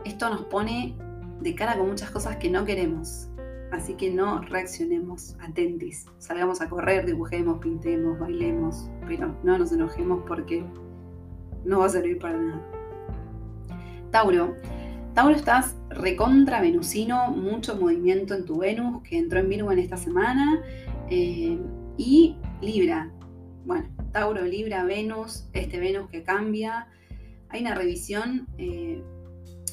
esto 0.03 0.29
nos 0.29 0.41
pone 0.45 0.95
de 1.41 1.55
cara 1.55 1.77
con 1.77 1.87
muchas 1.87 2.09
cosas 2.09 2.37
que 2.37 2.49
no 2.49 2.65
queremos. 2.65 3.29
Así 3.71 3.93
que 3.95 4.09
no 4.11 4.41
reaccionemos, 4.41 5.35
atentis. 5.41 6.05
Salgamos 6.17 6.61
a 6.61 6.69
correr, 6.69 7.05
dibujemos, 7.05 7.59
pintemos, 7.59 8.17
bailemos, 8.19 8.89
pero 9.07 9.35
no 9.43 9.57
nos 9.57 9.71
enojemos 9.71 10.23
porque 10.27 10.63
no 11.65 11.79
va 11.79 11.85
a 11.85 11.89
servir 11.89 12.17
para 12.19 12.37
nada. 12.37 12.61
Tauro. 14.11 14.55
Tauro 15.13 15.33
estás 15.33 15.75
recontra 15.89 16.61
venusino, 16.61 17.31
mucho 17.31 17.75
movimiento 17.77 18.33
en 18.33 18.45
tu 18.45 18.59
Venus 18.59 19.01
que 19.03 19.17
entró 19.17 19.39
en 19.39 19.49
Virgo 19.49 19.71
en 19.71 19.79
esta 19.79 19.97
semana 19.97 20.61
eh, 21.09 21.57
y 21.97 22.37
Libra, 22.61 23.11
bueno, 23.65 23.89
Tauro, 24.11 24.43
Libra, 24.43 24.83
Venus, 24.85 25.47
este 25.53 25.79
Venus 25.79 26.09
que 26.09 26.23
cambia. 26.23 26.87
Hay 27.49 27.61
una 27.61 27.75
revisión 27.75 28.47
eh, 28.57 29.03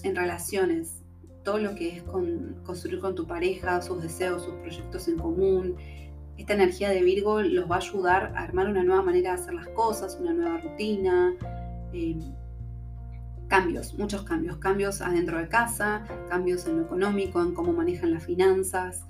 en 0.02 0.16
relaciones, 0.16 1.02
todo 1.44 1.58
lo 1.58 1.74
que 1.74 1.96
es 1.96 2.02
con, 2.02 2.60
construir 2.64 3.00
con 3.00 3.14
tu 3.14 3.26
pareja, 3.26 3.80
sus 3.82 4.02
deseos, 4.02 4.44
sus 4.44 4.54
proyectos 4.54 5.08
en 5.08 5.18
común. 5.18 5.76
Esta 6.38 6.54
energía 6.54 6.90
de 6.90 7.02
Virgo 7.02 7.42
los 7.42 7.70
va 7.70 7.76
a 7.76 7.78
ayudar 7.78 8.32
a 8.36 8.42
armar 8.42 8.68
una 8.68 8.82
nueva 8.82 9.02
manera 9.02 9.34
de 9.34 9.40
hacer 9.40 9.54
las 9.54 9.68
cosas, 9.68 10.18
una 10.20 10.32
nueva 10.32 10.58
rutina. 10.58 11.34
Eh, 11.92 12.16
cambios, 13.48 13.94
muchos 13.98 14.22
cambios, 14.22 14.56
cambios 14.56 15.02
adentro 15.02 15.38
de 15.38 15.46
casa, 15.48 16.06
cambios 16.30 16.66
en 16.66 16.78
lo 16.78 16.84
económico, 16.84 17.42
en 17.42 17.52
cómo 17.52 17.72
manejan 17.72 18.12
las 18.12 18.24
finanzas 18.24 19.04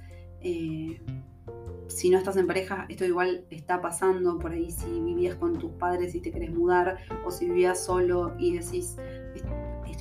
si 1.93 2.11
no 2.11 2.19
estás 2.19 2.37
en 2.37 2.47
pareja, 2.47 2.87
esto 2.89 3.05
igual 3.05 3.45
está 3.51 3.81
pasando 3.81 4.39
por 4.39 4.53
ahí 4.53 4.71
si 4.71 4.87
vivías 5.01 5.37
con 5.37 5.59
tus 5.59 5.73
padres 5.73 6.15
y 6.15 6.21
te 6.21 6.31
querés 6.33 6.53
mudar, 6.53 6.99
o 7.25 7.31
si 7.31 7.47
vivías 7.47 7.85
solo 7.85 8.35
y 8.39 8.57
decís, 8.57 8.97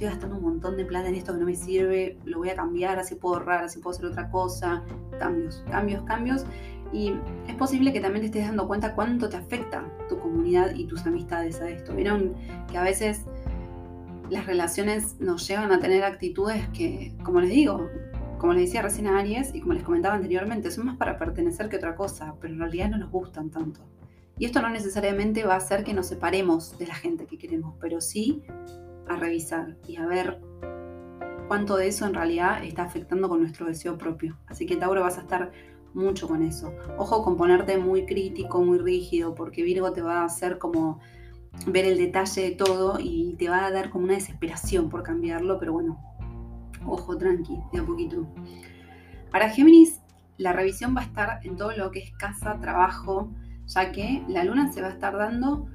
estoy 0.01 0.07
gastando 0.07 0.37
un 0.37 0.43
montón 0.43 0.77
de 0.77 0.85
plata 0.85 1.09
en 1.09 1.15
esto 1.15 1.33
que 1.33 1.39
no 1.39 1.45
me 1.45 1.55
sirve, 1.55 2.17
lo 2.25 2.39
voy 2.39 2.49
a 2.49 2.55
cambiar, 2.55 2.97
así 2.97 3.15
puedo 3.15 3.35
ahorrar, 3.35 3.63
así 3.63 3.79
puedo 3.79 3.95
hacer 3.95 4.07
otra 4.07 4.29
cosa, 4.31 4.83
cambios, 5.19 5.63
cambios, 5.69 6.03
cambios. 6.03 6.45
Y 6.91 7.13
es 7.47 7.55
posible 7.55 7.93
que 7.93 8.01
también 8.01 8.21
te 8.21 8.27
estés 8.27 8.47
dando 8.47 8.67
cuenta 8.67 8.95
cuánto 8.95 9.29
te 9.29 9.37
afecta 9.37 9.87
tu 10.09 10.19
comunidad 10.19 10.73
y 10.73 10.87
tus 10.87 11.05
amistades 11.05 11.61
a 11.61 11.69
esto. 11.69 11.95
Vieron 11.95 12.33
que 12.69 12.77
a 12.77 12.83
veces 12.83 13.25
las 14.29 14.45
relaciones 14.45 15.19
nos 15.19 15.47
llevan 15.47 15.71
a 15.71 15.79
tener 15.79 16.03
actitudes 16.03 16.67
que, 16.69 17.13
como 17.23 17.41
les 17.41 17.51
digo, 17.51 17.87
como 18.41 18.53
les 18.53 18.63
decía 18.63 18.81
recién 18.81 19.05
a 19.05 19.19
Aries 19.19 19.53
y 19.53 19.61
como 19.61 19.73
les 19.73 19.83
comentaba 19.83 20.15
anteriormente, 20.15 20.71
son 20.71 20.87
más 20.87 20.97
para 20.97 21.15
pertenecer 21.15 21.69
que 21.69 21.75
otra 21.75 21.95
cosa, 21.95 22.33
pero 22.41 22.55
en 22.55 22.59
realidad 22.59 22.89
no 22.89 22.97
nos 22.97 23.11
gustan 23.11 23.51
tanto. 23.51 23.81
Y 24.39 24.45
esto 24.45 24.63
no 24.63 24.69
necesariamente 24.71 25.43
va 25.43 25.53
a 25.53 25.57
hacer 25.57 25.83
que 25.83 25.93
nos 25.93 26.07
separemos 26.07 26.75
de 26.79 26.87
la 26.87 26.95
gente 26.95 27.27
que 27.27 27.37
queremos, 27.37 27.75
pero 27.79 28.01
sí 28.01 28.41
a 29.07 29.15
revisar 29.15 29.77
y 29.87 29.97
a 29.97 30.07
ver 30.07 30.41
cuánto 31.47 31.77
de 31.77 31.89
eso 31.89 32.07
en 32.07 32.15
realidad 32.15 32.63
está 32.63 32.81
afectando 32.81 33.29
con 33.29 33.41
nuestro 33.41 33.67
deseo 33.67 33.99
propio. 33.99 34.39
Así 34.47 34.65
que 34.65 34.75
Tauro 34.75 35.01
vas 35.01 35.19
a 35.19 35.21
estar 35.21 35.51
mucho 35.93 36.27
con 36.27 36.41
eso. 36.41 36.73
Ojo 36.97 37.23
con 37.23 37.37
ponerte 37.37 37.77
muy 37.77 38.07
crítico, 38.07 38.63
muy 38.63 38.79
rígido, 38.79 39.35
porque 39.35 39.61
Virgo 39.61 39.93
te 39.93 40.01
va 40.01 40.21
a 40.21 40.25
hacer 40.25 40.57
como 40.57 40.99
ver 41.67 41.85
el 41.85 41.99
detalle 41.99 42.41
de 42.41 42.55
todo 42.55 42.97
y 42.99 43.35
te 43.37 43.49
va 43.49 43.67
a 43.67 43.71
dar 43.71 43.91
como 43.91 44.05
una 44.05 44.15
desesperación 44.15 44.89
por 44.89 45.03
cambiarlo, 45.03 45.59
pero 45.59 45.73
bueno, 45.73 46.10
Ojo, 46.85 47.17
tranqui, 47.17 47.59
de 47.71 47.79
a 47.79 47.85
poquito. 47.85 48.27
Para 49.31 49.49
Géminis, 49.49 50.01
la 50.37 50.53
revisión 50.53 50.95
va 50.95 51.01
a 51.01 51.05
estar 51.05 51.39
en 51.43 51.55
todo 51.55 51.71
lo 51.75 51.91
que 51.91 51.99
es 51.99 52.11
casa, 52.13 52.59
trabajo, 52.59 53.31
ya 53.67 53.91
que 53.91 54.23
la 54.27 54.43
luna 54.43 54.71
se 54.71 54.81
va 54.81 54.87
a 54.87 54.91
estar 54.91 55.15
dando 55.15 55.67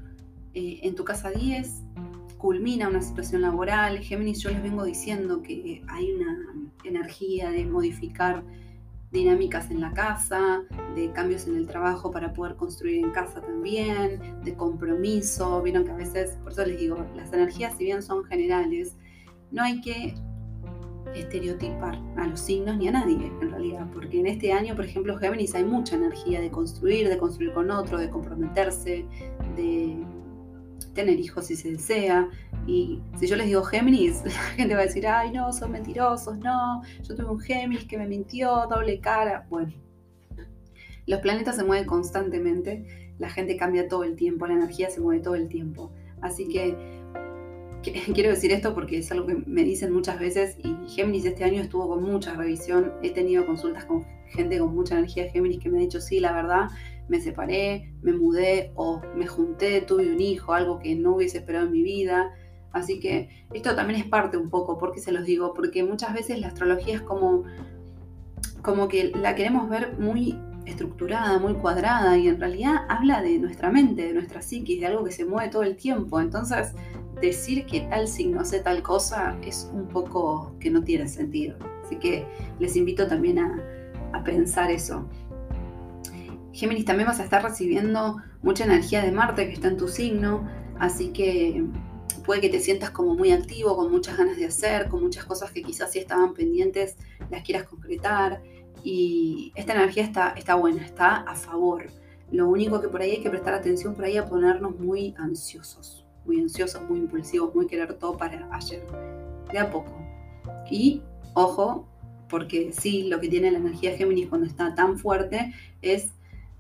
eh, 0.55 0.81
en 0.83 0.95
tu 0.95 1.05
casa 1.05 1.31
10, 1.31 1.85
culmina 2.39 2.89
una 2.89 3.01
situación 3.01 3.43
laboral. 3.43 3.99
Géminis, 4.01 4.41
yo 4.41 4.51
les 4.51 4.63
vengo 4.63 4.85
diciendo 4.85 5.43
que 5.43 5.83
hay 5.89 6.13
una 6.13 6.37
energía 6.85 7.51
de 7.51 7.65
modificar 7.65 8.43
dinámicas 9.11 9.71
en 9.71 9.81
la 9.81 9.93
casa, 9.93 10.63
de 10.95 11.11
cambios 11.13 11.47
en 11.47 11.57
el 11.57 11.67
trabajo 11.67 12.11
para 12.11 12.33
poder 12.33 12.57
construir 12.57 13.05
en 13.05 13.11
casa 13.13 13.41
también, 13.41 14.43
de 14.43 14.55
compromiso. 14.55 15.63
Vieron 15.63 15.85
que 15.85 15.93
a 15.93 15.97
veces, 15.97 16.39
por 16.43 16.53
eso 16.53 16.65
les 16.67 16.79
digo, 16.79 17.07
las 17.15 17.33
energías, 17.33 17.77
si 17.77 17.85
bien 17.85 18.03
son 18.03 18.25
generales, 18.25 18.97
no 19.51 19.63
hay 19.63 19.81
que 19.81 20.15
estereotipar 21.21 21.99
a 22.17 22.27
los 22.27 22.41
signos 22.41 22.77
ni 22.77 22.89
a 22.89 22.93
nadie 22.93 23.33
en 23.41 23.51
realidad, 23.51 23.87
porque 23.93 24.21
en 24.21 24.27
este 24.27 24.53
año, 24.53 24.75
por 24.75 24.85
ejemplo, 24.85 25.17
Géminis 25.19 25.55
hay 25.55 25.65
mucha 25.65 25.97
energía 25.97 26.41
de 26.41 26.51
construir, 26.51 27.09
de 27.09 27.19
construir 27.19 27.53
con 27.53 27.71
otro, 27.71 27.99
de 27.99 28.11
comprometerse, 28.11 29.07
de 29.57 29.97
tener 30.95 31.21
hijos 31.21 31.47
si 31.47 31.57
se 31.57 31.73
desea. 31.73 32.29
Y 32.67 33.01
si 33.19 33.27
yo 33.27 33.37
les 33.37 33.47
digo 33.47 33.63
Géminis, 33.63 34.23
la 34.25 34.31
gente 34.31 34.75
va 34.75 34.81
a 34.81 34.85
decir, 34.85 35.07
ay 35.07 35.31
no, 35.31 35.53
son 35.53 35.73
mentirosos, 35.73 36.39
no, 36.39 36.83
yo 37.03 37.15
tuve 37.15 37.31
un 37.31 37.41
Géminis 37.41 37.85
que 37.85 37.99
me 37.99 38.07
mintió, 38.07 38.67
doble 38.69 39.01
cara. 39.01 39.47
Bueno, 39.49 39.73
los 41.07 41.21
planetas 41.21 41.57
se 41.57 41.65
mueven 41.65 41.87
constantemente, 41.87 43.13
la 43.19 43.31
gente 43.31 43.57
cambia 43.57 43.89
todo 43.89 44.05
el 44.05 44.17
tiempo, 44.17 44.47
la 44.47 44.55
energía 44.55 44.91
se 44.91 45.01
mueve 45.01 45.23
todo 45.23 45.37
el 45.37 45.49
tiempo. 45.49 45.93
Así 46.21 46.49
que 46.49 46.96
quiero 48.15 48.31
decir 48.31 48.53
esto 48.53 48.75
porque 48.75 48.99
es 48.99 49.11
algo 49.13 49.27
que 49.27 49.35
me 49.47 49.63
dicen 49.63 49.93
muchas 49.93 50.19
veces 50.19 50.57
y 50.63 50.75
Géminis 50.89 51.25
este 51.25 51.45
año 51.45 51.63
estuvo 51.63 51.89
con 51.89 52.03
mucha 52.03 52.35
revisión. 52.35 52.93
He 53.03 53.11
tenido 53.11 53.47
consultas 53.47 53.85
con 53.85 54.05
gente 54.29 54.59
con 54.59 54.75
mucha 54.75 54.99
energía 54.99 55.25
de 55.25 55.31
Géminis 55.31 55.61
que 55.61 55.69
me 55.69 55.79
ha 55.79 55.81
dicho, 55.81 56.01
sí, 56.01 56.21
la 56.21 56.33
verdad, 56.33 56.69
me 57.09 57.21
separé, 57.21 57.93
me 58.03 58.13
mudé 58.13 58.73
o 58.75 59.01
me 59.15 59.27
junté, 59.27 59.81
tuve 59.81 60.11
un 60.13 60.21
hijo, 60.21 60.53
algo 60.53 60.79
que 60.79 60.95
no 60.95 61.17
hubiese 61.17 61.39
esperado 61.39 61.67
en 61.67 61.73
mi 61.73 61.83
vida. 61.83 62.35
Así 62.73 63.01
que 63.01 63.31
esto 63.55 63.75
también 63.75 64.01
es 64.01 64.07
parte 64.07 64.37
un 64.37 64.51
poco, 64.51 64.79
porque 64.79 65.01
se 65.01 65.13
los 65.13 65.25
digo, 65.25 65.55
porque 65.55 65.83
muchas 65.83 66.13
veces 66.13 66.41
la 66.41 66.49
astrología 66.49 66.97
es 66.97 67.01
como, 67.01 67.45
como 68.63 68.89
que 68.89 69.13
la 69.15 69.35
queremos 69.35 69.69
ver 69.69 69.97
muy 69.99 70.39
estructurada, 70.67 71.39
muy 71.39 71.55
cuadrada 71.55 72.19
y 72.19 72.29
en 72.29 72.41
realidad 72.41 72.75
habla 72.89 73.23
de 73.23 73.39
nuestra 73.39 73.71
mente, 73.71 74.03
de 74.03 74.15
nuestra 74.15 74.43
psiquis, 74.43 74.81
de 74.81 74.87
algo 74.87 75.05
que 75.05 75.13
se 75.13 75.25
mueve 75.25 75.49
todo 75.51 75.63
el 75.63 75.77
tiempo. 75.77 76.21
Entonces, 76.21 76.73
decir 77.21 77.67
que 77.67 77.81
tal 77.83 78.09
signo 78.09 78.41
hace 78.41 78.61
tal 78.61 78.83
cosa 78.83 79.37
es 79.43 79.71
un 79.73 79.89
poco 79.89 80.55
que 80.61 80.71
no 80.71 80.83
tiene 80.83 81.09
sentido. 81.09 81.57
Así 81.85 81.97
que 81.97 82.27
les 82.59 82.77
invito 82.77 83.07
también 83.07 83.39
a, 83.39 83.63
pensar 84.25 84.71
eso. 84.71 85.07
Géminis 86.55 86.87
también 86.87 87.07
vas 87.07 87.21
a 87.21 87.25
estar 87.25 87.43
recibiendo 87.43 88.17
mucha 88.43 88.65
energía 88.65 89.03
de 89.03 89.13
Marte 89.13 89.47
que 89.47 89.53
está 89.53 89.69
en 89.69 89.77
tu 89.77 89.89
signo, 89.89 90.49
así 90.79 91.13
que 91.13 91.63
puede 92.25 92.41
que 92.41 92.49
te 92.49 92.59
sientas 92.59 92.93
como 92.93 93.15
muy 93.15 93.31
activo, 93.31 93.77
con 93.77 93.93
muchas 93.93 94.17
ganas 94.17 94.39
de 94.39 94.47
hacer, 94.47 94.89
con 94.89 95.03
muchas 95.03 95.27
cosas 95.27 95.51
que 95.51 95.63
quizás 95.63 95.93
si 95.93 95.99
estaban 95.99 96.33
pendientes 96.33 96.97
las 97.31 97.43
quieras 97.43 97.69
concretar. 97.69 98.43
Y 98.83 99.53
esta 99.55 99.75
energía 99.75 100.05
está, 100.05 100.31
está 100.31 100.55
buena, 100.55 100.83
está 100.83 101.17
a 101.17 101.35
favor. 101.35 101.85
Lo 102.33 102.49
único 102.49 102.81
que 102.81 102.89
por 102.89 103.03
ahí 103.03 103.11
hay 103.11 103.23
que 103.23 103.29
prestar 103.29 103.53
atención 103.53 103.95
por 103.95 104.07
ahí 104.07 104.17
a 104.17 104.25
ponernos 104.25 104.81
muy 104.81 105.15
ansiosos 105.19 106.06
muy 106.27 106.41
ansiosos, 106.41 106.83
muy 106.89 107.01
impulsivos, 107.01 107.55
muy 107.55 107.67
querer 107.67 107.95
todo 107.95 108.17
para 108.17 108.49
ayer. 108.53 108.85
De 109.53 109.59
a 109.59 109.71
poco. 109.71 109.93
Y 110.71 111.03
ojo, 111.35 111.87
porque 112.29 112.73
sí, 112.73 113.05
lo 113.05 113.21
que 113.21 113.29
tiene 113.29 113.51
la 113.51 113.59
energía 113.59 113.97
Géminis 113.97 114.29
cuando 114.29 114.47
está 114.47 114.75
tan 114.75 114.99
fuerte 114.99 115.55
es 115.83 116.11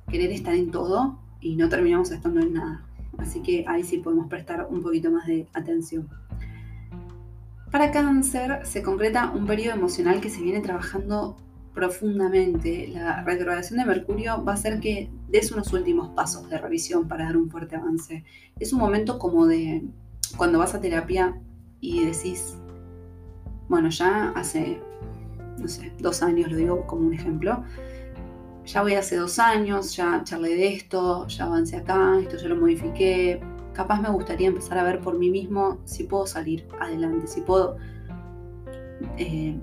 querer 0.09 0.31
estar 0.31 0.55
en 0.55 0.71
todo 0.71 1.19
y 1.41 1.57
no 1.57 1.69
terminamos 1.69 2.11
estando 2.11 2.41
en 2.41 2.55
nada. 2.55 2.85
Así 3.19 3.41
que 3.41 3.65
ahí 3.67 3.83
sí 3.83 3.99
podemos 3.99 4.29
prestar 4.29 4.67
un 4.71 4.83
poquito 4.83 5.11
más 5.11 5.27
de 5.27 5.47
atención. 5.53 6.09
Para 7.71 7.91
cáncer 7.91 8.61
se 8.65 8.83
concreta 8.83 9.33
un 9.33 9.47
periodo 9.47 9.75
emocional 9.75 10.21
que 10.21 10.31
se 10.31 10.41
viene 10.41 10.61
trabajando 10.61 11.37
profundamente. 11.77 12.89
La 12.89 13.23
retrogradación 13.23 13.79
de 13.79 13.85
Mercurio 13.85 14.43
va 14.43 14.53
a 14.53 14.55
hacer 14.55 14.81
que 14.81 15.11
des 15.29 15.53
unos 15.53 15.73
últimos 15.75 16.09
pasos 16.09 16.49
de 16.49 16.57
revisión 16.59 17.07
para 17.07 17.27
dar 17.27 17.37
un 17.37 17.51
fuerte 17.51 17.77
avance. 17.77 18.25
Es 18.59 18.73
un 18.73 18.81
momento 18.81 19.19
como 19.19 19.47
de 19.47 19.85
cuando 20.39 20.59
vas 20.59 20.75
a 20.75 20.81
terapia 20.81 21.39
y 21.81 22.03
decís, 22.07 22.57
bueno, 23.69 23.91
ya 23.91 24.31
hace, 24.31 24.81
no 25.59 25.69
sé, 25.69 25.93
dos 25.99 26.23
años, 26.23 26.51
lo 26.51 26.57
digo 26.57 26.87
como 26.87 27.07
un 27.07 27.13
ejemplo, 27.13 27.63
ya 28.65 28.81
voy 28.81 28.95
hace 28.95 29.17
dos 29.17 29.39
años, 29.39 29.95
ya 29.95 30.25
charlé 30.25 30.57
de 30.57 30.73
esto, 30.73 31.27
ya 31.29 31.45
avancé 31.45 31.77
acá, 31.77 32.19
esto 32.19 32.39
ya 32.39 32.49
lo 32.49 32.57
modifiqué, 32.57 33.39
capaz 33.75 34.01
me 34.01 34.09
gustaría 34.09 34.49
empezar 34.49 34.79
a 34.79 34.83
ver 34.83 35.01
por 35.01 35.19
mí 35.19 35.31
mismo 35.31 35.79
si 35.85 36.05
puedo 36.05 36.27
salir 36.27 36.67
adelante, 36.81 37.27
si 37.27 37.43
puedo, 37.43 37.77
eh, 39.19 39.61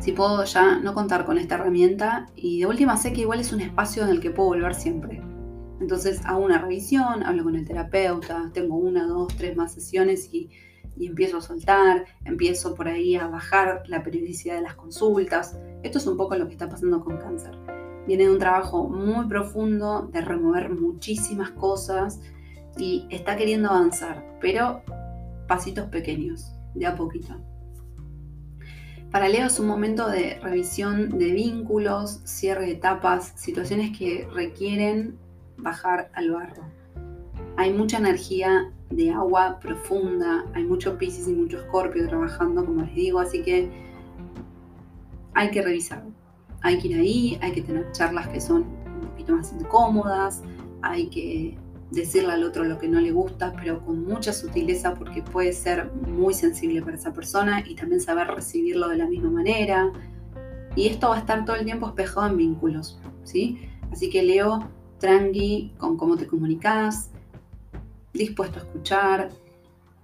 si 0.00 0.12
puedo 0.12 0.44
ya 0.44 0.78
no 0.78 0.94
contar 0.94 1.24
con 1.24 1.38
esta 1.38 1.56
herramienta 1.56 2.26
y 2.34 2.60
de 2.60 2.66
última 2.66 2.96
sé 2.96 3.12
que 3.12 3.22
igual 3.22 3.40
es 3.40 3.52
un 3.52 3.60
espacio 3.60 4.02
en 4.04 4.10
el 4.10 4.20
que 4.20 4.30
puedo 4.30 4.50
volver 4.50 4.74
siempre. 4.74 5.22
Entonces 5.80 6.20
hago 6.24 6.44
una 6.44 6.58
revisión, 6.58 7.22
hablo 7.22 7.44
con 7.44 7.56
el 7.56 7.66
terapeuta, 7.66 8.50
tengo 8.52 8.76
una, 8.76 9.06
dos, 9.06 9.34
tres 9.36 9.56
más 9.56 9.72
sesiones 9.72 10.28
y, 10.32 10.50
y 10.96 11.06
empiezo 11.06 11.38
a 11.38 11.42
soltar, 11.42 12.04
empiezo 12.24 12.74
por 12.74 12.88
ahí 12.88 13.16
a 13.16 13.26
bajar 13.28 13.82
la 13.86 14.02
periodicidad 14.02 14.56
de 14.56 14.62
las 14.62 14.74
consultas. 14.74 15.58
Esto 15.82 15.98
es 15.98 16.06
un 16.06 16.16
poco 16.16 16.36
lo 16.36 16.46
que 16.46 16.52
está 16.52 16.68
pasando 16.68 17.02
con 17.02 17.16
cáncer. 17.16 17.58
Viene 18.06 18.24
de 18.24 18.30
un 18.30 18.38
trabajo 18.38 18.88
muy 18.88 19.26
profundo 19.26 20.08
de 20.12 20.20
remover 20.20 20.70
muchísimas 20.70 21.50
cosas 21.52 22.20
y 22.76 23.06
está 23.10 23.36
queriendo 23.36 23.70
avanzar, 23.70 24.38
pero 24.40 24.82
pasitos 25.46 25.88
pequeños, 25.88 26.52
de 26.74 26.86
a 26.86 26.94
poquito. 26.94 27.34
Para 29.10 29.28
Leo 29.28 29.48
es 29.48 29.58
un 29.58 29.66
momento 29.66 30.08
de 30.08 30.38
revisión 30.40 31.18
de 31.18 31.32
vínculos, 31.32 32.20
cierre 32.22 32.66
de 32.66 32.72
etapas, 32.72 33.32
situaciones 33.34 33.96
que 33.98 34.28
requieren 34.32 35.18
bajar 35.56 36.12
al 36.14 36.30
barro. 36.30 36.62
Hay 37.56 37.72
mucha 37.72 37.98
energía 37.98 38.70
de 38.90 39.10
agua 39.10 39.58
profunda, 39.58 40.44
hay 40.54 40.64
mucho 40.64 40.96
Pisces 40.96 41.26
y 41.26 41.32
mucho 41.32 41.58
Escorpio 41.58 42.06
trabajando, 42.08 42.64
como 42.64 42.82
les 42.82 42.94
digo, 42.94 43.18
así 43.18 43.42
que 43.42 43.68
hay 45.34 45.50
que 45.50 45.62
revisarlo. 45.62 46.12
Hay 46.62 46.78
que 46.78 46.88
ir 46.88 47.00
ahí, 47.00 47.38
hay 47.42 47.50
que 47.50 47.62
tener 47.62 47.90
charlas 47.90 48.28
que 48.28 48.40
son 48.40 48.62
un 48.62 49.08
poquito 49.08 49.34
más 49.34 49.52
incómodas, 49.52 50.42
hay 50.82 51.08
que 51.08 51.58
decirle 51.90 52.32
al 52.32 52.44
otro 52.44 52.64
lo 52.64 52.78
que 52.78 52.88
no 52.88 53.00
le 53.00 53.10
gusta, 53.10 53.52
pero 53.56 53.84
con 53.84 54.04
mucha 54.04 54.32
sutileza 54.32 54.94
porque 54.94 55.22
puede 55.22 55.52
ser 55.52 55.90
muy 55.92 56.34
sensible 56.34 56.82
para 56.82 56.96
esa 56.96 57.12
persona 57.12 57.64
y 57.66 57.74
también 57.74 58.00
saber 58.00 58.28
recibirlo 58.28 58.88
de 58.88 58.96
la 58.96 59.06
misma 59.06 59.30
manera. 59.30 59.92
Y 60.76 60.86
esto 60.86 61.08
va 61.08 61.16
a 61.16 61.20
estar 61.20 61.44
todo 61.44 61.56
el 61.56 61.64
tiempo 61.64 61.88
espejado 61.88 62.28
en 62.28 62.36
vínculos, 62.36 63.00
¿sí? 63.24 63.68
Así 63.90 64.08
que 64.08 64.22
Leo, 64.22 64.70
tranqui 64.98 65.74
con 65.78 65.96
cómo 65.96 66.16
te 66.16 66.26
comunicas, 66.26 67.10
dispuesto 68.12 68.60
a 68.60 68.62
escuchar, 68.62 69.30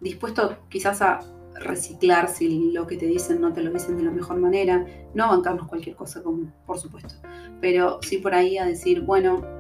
dispuesto 0.01 0.57
quizás 0.69 1.03
a 1.03 1.21
reciclar 1.61 2.29
si 2.29 2.73
lo 2.73 2.87
que 2.87 2.97
te 2.97 3.07
dicen 3.07 3.41
no 3.41 3.53
te 3.53 3.63
lo 3.63 3.71
dicen 3.71 3.97
de 3.97 4.03
la 4.03 4.11
mejor 4.11 4.39
manera, 4.39 4.85
no 5.15 5.29
bancarnos 5.29 5.69
cualquier 5.69 5.97
cosa, 5.97 6.23
por 6.67 6.79
supuesto, 6.79 7.15
pero 7.61 7.99
sí 8.03 8.19
por 8.19 8.35
ahí 8.35 8.59
a 8.59 8.67
decir, 8.67 9.03
bueno, 9.03 9.56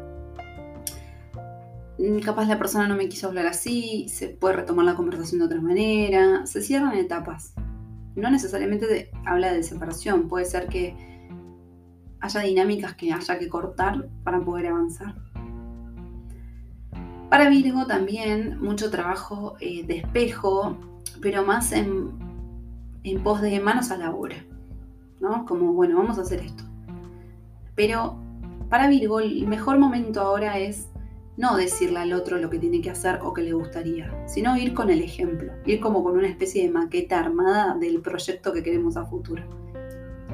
capaz 2.25 2.47
la 2.47 2.59
persona 2.59 2.87
no 2.87 2.97
me 2.97 3.09
quiso 3.09 3.29
hablar 3.29 3.47
así, 3.47 4.09
se 4.09 4.29
puede 4.29 4.57
retomar 4.57 4.85
la 4.85 4.95
conversación 4.95 5.41
de 5.41 5.47
otra 5.47 5.61
manera, 5.61 6.47
se 6.47 6.61
cierran 6.63 6.95
etapas. 6.95 7.55
No 8.15 8.31
necesariamente 8.31 9.11
habla 9.25 9.53
de 9.53 9.63
separación, 9.63 10.29
puede 10.29 10.45
ser 10.45 10.69
que 10.69 10.97
haya 12.21 12.41
dinámicas 12.41 12.95
que 12.95 13.13
haya 13.13 13.39
que 13.39 13.49
cortar 13.49 14.09
para 14.25 14.41
poder 14.41 14.69
avanzar. 14.69 15.15
Para 17.31 17.49
Virgo 17.49 17.87
también 17.87 18.61
mucho 18.61 18.91
trabajo 18.91 19.57
eh, 19.61 19.85
de 19.85 19.99
espejo, 19.99 20.77
pero 21.21 21.45
más 21.45 21.73
en, 21.73 22.13
en 23.03 23.23
pos 23.23 23.41
de 23.41 23.59
manos 23.59 23.91
a 23.91 23.97
la 23.97 24.11
obra, 24.15 24.37
¿no? 25.21 25.45
Como, 25.45 25.73
bueno, 25.73 25.97
vamos 25.97 26.19
a 26.19 26.23
hacer 26.23 26.41
esto. 26.41 26.65
Pero 27.75 28.17
para 28.71 28.89
Virgo 28.89 29.21
el 29.21 29.47
mejor 29.47 29.79
momento 29.79 30.21
ahora 30.21 30.59
es 30.59 30.89
no 31.37 31.57
decirle 31.57 31.99
al 31.99 32.13
otro 32.13 32.39
lo 32.39 32.49
que 32.49 32.59
tiene 32.59 32.81
que 32.81 32.91
hacer 32.91 33.21
o 33.23 33.33
que 33.33 33.43
le 33.43 33.53
gustaría, 33.53 34.11
sino 34.27 34.57
ir 34.57 34.73
con 34.73 34.91
el 34.91 35.03
ejemplo, 35.03 35.53
ir 35.67 35.81
como 35.81 36.03
con 36.03 36.17
una 36.17 36.29
especie 36.29 36.63
de 36.63 36.71
maqueta 36.71 37.19
armada 37.19 37.77
del 37.79 38.01
proyecto 38.01 38.53
que 38.53 38.63
queremos 38.63 38.97
a 38.97 39.05
futuro. 39.05 39.43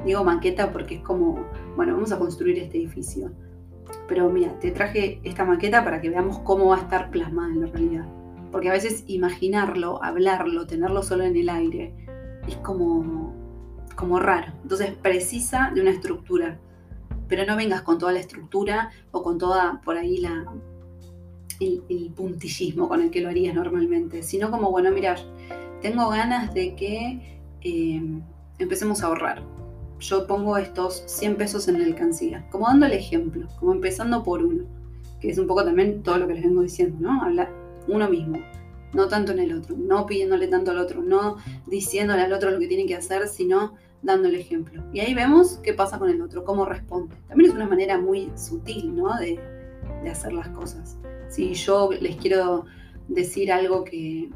Digo 0.05 0.23
maqueta 0.23 0.71
porque 0.71 0.95
es 0.95 1.01
como, 1.01 1.45
bueno, 1.75 1.93
vamos 1.93 2.11
a 2.11 2.19
construir 2.19 2.57
este 2.59 2.77
edificio. 2.77 3.31
Pero 4.07 4.29
mira, 4.29 4.57
te 4.59 4.71
traje 4.71 5.19
esta 5.23 5.45
maqueta 5.45 5.83
para 5.83 6.01
que 6.01 6.09
veamos 6.09 6.39
cómo 6.39 6.67
va 6.67 6.77
a 6.77 6.81
estar 6.81 7.11
plasmada 7.11 7.49
en 7.49 7.61
la 7.61 7.67
realidad. 7.67 8.05
Porque 8.51 8.69
a 8.69 8.73
veces 8.73 9.03
imaginarlo, 9.07 10.03
hablarlo, 10.03 10.67
tenerlo 10.67 11.03
solo 11.03 11.23
en 11.23 11.35
el 11.35 11.49
aire, 11.49 11.93
es 12.47 12.57
como, 12.57 13.33
como 13.95 14.19
raro. 14.19 14.53
Entonces 14.61 14.91
precisa 14.91 15.71
de 15.73 15.81
una 15.81 15.91
estructura. 15.91 16.59
Pero 17.27 17.45
no 17.45 17.55
vengas 17.55 17.81
con 17.81 17.97
toda 17.97 18.11
la 18.11 18.19
estructura 18.19 18.91
o 19.11 19.23
con 19.23 19.37
toda 19.37 19.81
por 19.83 19.97
ahí 19.97 20.17
la, 20.17 20.45
el, 21.89 22.11
puntillismo 22.15 22.87
con 22.87 23.01
el 23.01 23.11
que 23.11 23.21
lo 23.21 23.29
harías 23.29 23.55
normalmente, 23.55 24.23
sino 24.23 24.51
como, 24.51 24.71
bueno, 24.71 24.91
mirar, 24.91 25.19
tengo 25.81 26.09
ganas 26.09 26.53
de 26.53 26.75
que 26.75 27.41
em, 27.61 28.21
empecemos 28.59 29.03
a 29.03 29.07
ahorrar. 29.07 29.43
Yo 29.99 30.27
pongo 30.27 30.57
estos 30.57 31.03
100 31.07 31.37
pesos 31.37 31.67
en 31.67 31.79
la 31.79 31.85
alcancía, 31.85 32.47
como 32.49 32.67
dando 32.67 32.85
el 32.85 32.93
ejemplo, 32.93 33.47
como 33.59 33.73
empezando 33.73 34.23
por 34.23 34.43
uno, 34.43 34.65
que 35.19 35.29
es 35.29 35.37
un 35.37 35.47
poco 35.47 35.63
también 35.63 36.03
todo 36.03 36.17
lo 36.17 36.27
que 36.27 36.33
les 36.33 36.43
vengo 36.43 36.61
diciendo, 36.61 36.97
¿no? 36.99 37.21
Hablar 37.23 37.49
uno 37.87 38.09
mismo, 38.09 38.39
no 38.93 39.07
tanto 39.07 39.31
en 39.31 39.39
el 39.39 39.53
otro, 39.53 39.75
no 39.77 40.05
pidiéndole 40.05 40.47
tanto 40.47 40.71
al 40.71 40.79
otro, 40.79 41.01
no 41.01 41.37
diciéndole 41.67 42.21
al 42.21 42.33
otro 42.33 42.51
lo 42.51 42.59
que 42.59 42.67
tiene 42.67 42.85
que 42.85 42.95
hacer, 42.95 43.27
sino 43.27 43.75
dando 44.01 44.27
el 44.27 44.35
ejemplo. 44.35 44.83
Y 44.93 44.99
ahí 44.99 45.13
vemos 45.13 45.59
qué 45.63 45.73
pasa 45.73 45.97
con 45.97 46.09
el 46.09 46.21
otro, 46.21 46.43
cómo 46.43 46.65
responde. 46.65 47.15
También 47.27 47.49
es 47.49 47.55
una 47.55 47.67
manera 47.67 47.97
muy 47.97 48.31
sutil, 48.35 48.95
¿no? 48.95 49.17
De, 49.17 49.39
de 50.03 50.09
hacer 50.09 50.33
las 50.33 50.49
cosas. 50.49 50.97
Si 51.33 51.55
yo 51.55 51.89
les 51.99 52.15
quiero 52.17 52.65
decir 53.07 53.51
algo 53.51 53.83
que, 53.83 54.29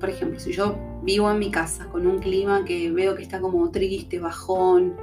por 0.00 0.08
ejemplo, 0.08 0.40
si 0.40 0.50
yo 0.50 0.74
vivo 1.02 1.30
en 1.30 1.38
mi 1.38 1.50
casa 1.50 1.86
con 1.90 2.06
un 2.06 2.18
clima 2.18 2.64
que 2.64 2.90
veo 2.90 3.14
que 3.14 3.22
está 3.22 3.42
como 3.42 3.70
triste, 3.70 4.18
bajón, 4.18 4.96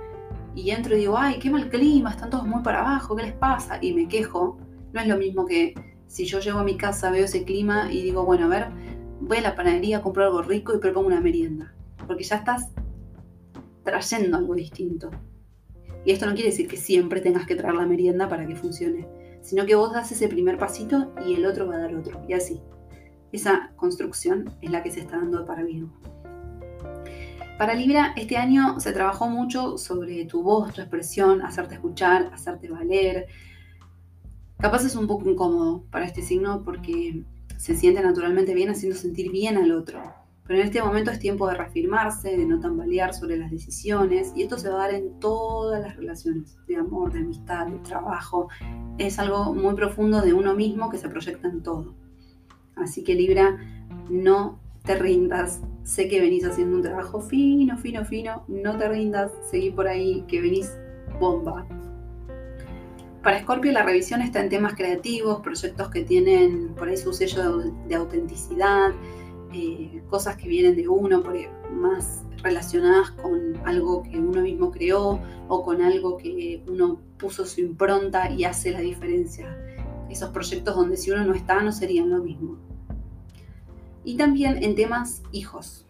y 0.55 0.71
entro 0.71 0.95
y 0.95 1.01
digo, 1.01 1.15
ay, 1.15 1.37
qué 1.37 1.51
mal 1.51 1.69
clima, 1.69 2.09
están 2.09 2.31
todos 2.31 2.47
muy 2.47 2.63
para 2.63 2.79
abajo, 2.79 3.15
¿qué 3.15 3.21
les 3.21 3.33
pasa? 3.33 3.77
Y 3.79 3.93
me 3.93 4.07
quejo, 4.07 4.57
no 4.91 4.99
es 4.99 5.07
lo 5.07 5.17
mismo 5.17 5.45
que 5.45 5.75
si 6.07 6.25
yo 6.25 6.39
llego 6.39 6.57
a 6.57 6.63
mi 6.63 6.75
casa, 6.75 7.11
veo 7.11 7.25
ese 7.25 7.43
clima 7.43 7.93
y 7.93 8.01
digo, 8.01 8.25
bueno, 8.25 8.45
a 8.45 8.49
ver, 8.49 8.65
voy 9.21 9.37
a 9.37 9.41
la 9.41 9.55
panadería 9.55 9.99
a 9.99 10.01
comprar 10.01 10.25
algo 10.25 10.41
rico 10.41 10.73
y 10.73 10.79
propongo 10.79 11.05
una 11.05 11.21
merienda, 11.21 11.71
porque 12.07 12.23
ya 12.23 12.37
estás 12.37 12.71
trayendo 13.83 14.37
algo 14.37 14.55
distinto. 14.55 15.11
Y 16.03 16.13
esto 16.13 16.25
no 16.25 16.33
quiere 16.33 16.49
decir 16.49 16.67
que 16.67 16.77
siempre 16.77 17.21
tengas 17.21 17.45
que 17.45 17.55
traer 17.55 17.75
la 17.75 17.85
merienda 17.85 18.27
para 18.27 18.47
que 18.47 18.55
funcione 18.55 19.18
sino 19.41 19.65
que 19.65 19.75
vos 19.75 19.93
das 19.93 20.11
ese 20.11 20.27
primer 20.27 20.57
pasito 20.57 21.13
y 21.25 21.33
el 21.33 21.45
otro 21.45 21.67
va 21.67 21.75
a 21.75 21.79
dar 21.79 21.95
otro, 21.95 22.21
y 22.27 22.33
así. 22.33 22.61
Esa 23.31 23.71
construcción 23.75 24.49
es 24.61 24.71
la 24.71 24.81
que 24.83 24.91
se 24.91 25.01
está 25.01 25.17
dando 25.17 25.45
para 25.45 25.63
Virgo. 25.63 25.91
Para 27.57 27.73
Libra, 27.73 28.13
este 28.15 28.37
año 28.37 28.79
se 28.79 28.93
trabajó 28.93 29.27
mucho 29.27 29.77
sobre 29.77 30.25
tu 30.25 30.41
voz, 30.41 30.73
tu 30.73 30.81
expresión, 30.81 31.41
hacerte 31.41 31.75
escuchar, 31.75 32.31
hacerte 32.33 32.69
valer. 32.69 33.27
Capaz 34.57 34.85
es 34.85 34.95
un 34.95 35.07
poco 35.07 35.29
incómodo 35.29 35.83
para 35.91 36.05
este 36.05 36.21
signo 36.21 36.63
porque 36.63 37.25
se 37.57 37.75
siente 37.75 38.01
naturalmente 38.01 38.53
bien 38.53 38.69
haciendo 38.69 38.97
sentir 38.97 39.29
bien 39.31 39.57
al 39.57 39.73
otro. 39.73 40.01
Pero 40.49 40.61
en 40.61 40.65
este 40.65 40.81
momento 40.81 41.11
es 41.11 41.19
tiempo 41.19 41.47
de 41.47 41.53
reafirmarse, 41.53 42.35
de 42.35 42.43
no 42.43 42.59
tambalear 42.59 43.13
sobre 43.13 43.37
las 43.37 43.51
decisiones, 43.51 44.33
y 44.35 44.41
esto 44.41 44.57
se 44.57 44.67
va 44.67 44.77
a 44.77 44.87
dar 44.87 44.95
en 44.95 45.19
todas 45.19 45.79
las 45.79 45.95
relaciones, 45.95 46.57
de 46.67 46.75
amor, 46.75 47.13
de 47.13 47.19
amistad, 47.19 47.67
de 47.67 47.77
trabajo. 47.77 48.47
Es 48.97 49.19
algo 49.19 49.53
muy 49.53 49.75
profundo 49.75 50.21
de 50.21 50.33
uno 50.33 50.55
mismo 50.55 50.89
que 50.89 50.97
se 50.97 51.07
proyecta 51.07 51.47
en 51.47 51.61
todo. 51.61 51.93
Así 52.75 53.03
que 53.03 53.13
Libra, 53.13 53.59
no 54.09 54.57
te 54.85 54.95
rindas. 54.95 55.61
Sé 55.83 56.09
que 56.09 56.19
venís 56.19 56.43
haciendo 56.43 56.77
un 56.77 56.81
trabajo 56.81 57.21
fino, 57.21 57.77
fino, 57.77 58.03
fino. 58.03 58.43
No 58.47 58.75
te 58.75 58.89
rindas, 58.89 59.31
seguí 59.51 59.69
por 59.69 59.87
ahí, 59.87 60.25
que 60.27 60.41
venís 60.41 60.75
bomba. 61.19 61.67
Para 63.21 63.39
Scorpio 63.39 63.71
la 63.71 63.83
revisión 63.83 64.23
está 64.23 64.41
en 64.41 64.49
temas 64.49 64.73
creativos, 64.73 65.41
proyectos 65.41 65.89
que 65.89 66.03
tienen 66.05 66.73
por 66.73 66.87
ahí 66.87 66.97
su 66.97 67.13
sello 67.13 67.59
de 67.87 67.93
autenticidad, 67.93 68.93
eh, 69.53 70.03
cosas 70.09 70.35
que 70.35 70.47
vienen 70.47 70.75
de 70.75 70.87
uno, 70.87 71.23
más 71.71 72.23
relacionadas 72.43 73.11
con 73.11 73.57
algo 73.65 74.03
que 74.03 74.19
uno 74.19 74.41
mismo 74.41 74.71
creó 74.71 75.19
o 75.47 75.63
con 75.63 75.81
algo 75.81 76.17
que 76.17 76.63
uno 76.67 77.01
puso 77.17 77.45
su 77.45 77.61
impronta 77.61 78.29
y 78.31 78.43
hace 78.43 78.71
la 78.71 78.79
diferencia. 78.79 79.57
Esos 80.09 80.29
proyectos 80.29 80.75
donde 80.75 80.97
si 80.97 81.11
uno 81.11 81.25
no 81.25 81.33
está 81.33 81.61
no 81.61 81.71
serían 81.71 82.09
lo 82.09 82.23
mismo. 82.23 82.57
Y 84.03 84.17
también 84.17 84.63
en 84.63 84.75
temas 84.75 85.23
hijos. 85.31 85.85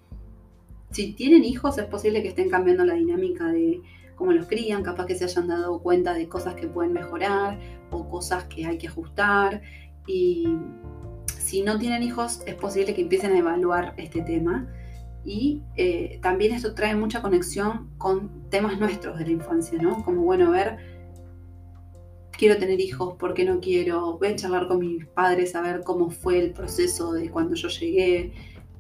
Si 0.92 1.14
tienen 1.14 1.44
hijos 1.44 1.78
es 1.78 1.86
posible 1.86 2.22
que 2.24 2.30
estén 2.30 2.50
cambiando 2.50 2.84
la 2.84 2.96
dinámica 2.96 3.46
de 3.48 3.82
cómo 4.16 4.32
los 4.32 4.48
crían, 4.48 4.84
capaz 4.84 5.06
que 5.06 5.16
se 5.16 5.26
hayan 5.26 5.48
dado 5.48 5.80
cuenta 5.80 6.14
de 6.14 6.28
cosas 6.28 6.56
que 6.56 6.68
pueden 6.68 6.94
mejorar 6.94 7.60
o 7.92 8.10
cosas 8.10 8.46
que 8.46 8.66
hay 8.66 8.78
que 8.78 8.88
ajustar. 8.88 9.62
Y 10.08 10.48
si 11.50 11.64
no 11.64 11.80
tienen 11.80 12.04
hijos, 12.04 12.44
es 12.46 12.54
posible 12.54 12.94
que 12.94 13.02
empiecen 13.02 13.32
a 13.32 13.40
evaluar 13.40 13.96
este 13.98 14.22
tema. 14.22 14.68
Y 15.26 15.64
eh, 15.78 16.20
también 16.22 16.54
esto 16.54 16.76
trae 16.76 16.96
mucha 16.96 17.24
conexión 17.24 17.90
con 17.98 18.48
temas 18.52 18.80
nuestros 18.80 19.18
de 19.18 19.26
la 19.26 19.32
infancia, 19.32 19.82
¿no? 19.82 20.04
Como, 20.04 20.22
bueno, 20.22 20.52
ver 20.52 20.78
quiero 22.38 22.58
tener 22.58 22.80
hijos, 22.80 23.16
¿por 23.16 23.34
qué 23.34 23.46
no 23.46 23.60
quiero? 23.60 24.20
Voy 24.20 24.28
a 24.28 24.36
charlar 24.36 24.68
con 24.68 24.80
mis 24.80 25.08
padres 25.08 25.56
a 25.56 25.62
ver 25.62 25.82
cómo 25.84 26.12
fue 26.12 26.38
el 26.38 26.54
proceso 26.54 27.14
de 27.14 27.32
cuando 27.32 27.56
yo 27.56 27.68
llegué. 27.68 28.32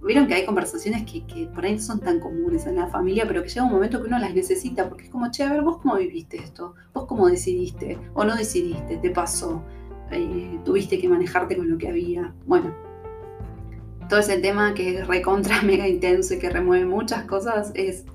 Vieron 0.04 0.28
que 0.28 0.36
hay 0.36 0.46
conversaciones 0.46 1.12
que, 1.12 1.26
que, 1.26 1.48
por 1.48 1.66
ahí 1.66 1.74
no 1.74 1.82
son 1.82 2.00
tan 2.00 2.20
comunes 2.20 2.68
en 2.68 2.76
la 2.76 2.88
familia, 2.88 3.26
pero 3.28 3.42
que 3.42 3.50
llega 3.50 3.66
un 3.66 3.72
momento 3.72 4.00
que 4.00 4.08
uno 4.08 4.20
las 4.20 4.36
necesita, 4.36 4.88
porque 4.88 5.06
es 5.06 5.10
como, 5.10 5.32
che, 5.32 5.42
a 5.42 5.52
ver, 5.52 5.64
vos 5.64 5.80
cómo 5.80 5.96
viviste 5.96 6.38
esto, 6.38 6.76
vos 6.94 7.08
cómo 7.08 7.28
decidiste, 7.28 7.98
o 8.14 8.24
no 8.24 8.36
decidiste, 8.36 8.98
te 8.98 9.10
pasó, 9.10 9.66
tuviste 10.64 11.00
que 11.00 11.10
manejarte 11.10 11.56
con 11.56 11.70
lo 11.70 11.78
que 11.78 11.88
había. 11.88 12.34
Bueno, 12.46 12.74
todo 14.10 14.20
ese 14.20 14.40
tema 14.40 14.74
que 14.74 15.00
es 15.00 15.08
recontra 15.08 15.62
mega 15.64 15.88
intenso 15.88 16.34
y 16.34 16.40
que 16.40 16.50
remueve 16.50 16.86
muchas 16.86 17.24
cosas 17.26 17.72
es, 17.76 18.06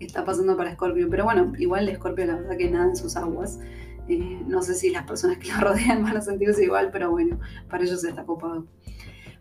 está 0.00 0.24
pasando 0.24 0.56
para 0.56 0.74
Scorpio. 0.74 1.08
Pero 1.08 1.24
bueno, 1.24 1.52
igual 1.58 1.86
de 1.86 1.94
Scorpio 1.94 2.26
la 2.26 2.34
verdad 2.36 2.56
que 2.56 2.70
nada 2.70 2.86
en 2.86 2.96
sus 2.96 3.16
aguas. 3.16 3.60
Eh, 4.08 4.42
no 4.46 4.60
sé 4.60 4.74
si 4.74 4.90
las 4.90 5.04
personas 5.04 5.38
que 5.38 5.48
lo 5.48 5.60
rodean 5.60 6.02
van 6.02 6.16
a 6.16 6.20
sentirse 6.20 6.64
igual, 6.64 6.90
pero 6.92 7.10
bueno, 7.10 7.38
para 7.70 7.84
ellos 7.84 8.04
está 8.04 8.24
copado. 8.24 8.66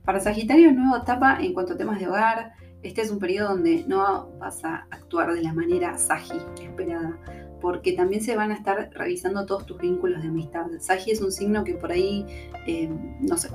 Para 0.05 0.19
Sagitario, 0.19 0.71
nueva 0.71 0.99
etapa 0.99 1.37
en 1.41 1.53
cuanto 1.53 1.73
a 1.73 1.77
temas 1.77 1.99
de 1.99 2.07
hogar. 2.07 2.53
Este 2.83 3.01
es 3.01 3.09
un 3.09 3.19
periodo 3.19 3.49
donde 3.49 3.85
no 3.87 4.29
vas 4.39 4.63
a 4.65 4.87
actuar 4.91 5.33
de 5.33 5.41
la 5.41 5.53
manera 5.53 5.97
sagi 5.97 6.37
esperada, 6.61 7.17
porque 7.63 7.93
también 7.93 8.21
se 8.21 8.35
van 8.35 8.51
a 8.51 8.55
estar 8.55 8.89
revisando 8.93 9.45
todos 9.45 9.65
tus 9.65 9.79
vínculos 9.79 10.21
de 10.21 10.27
amistad. 10.27 10.65
Sagi 10.81 11.11
es 11.11 11.21
un 11.21 11.31
signo 11.31 11.63
que 11.63 11.75
por 11.75 11.93
ahí, 11.93 12.25
eh, 12.67 12.91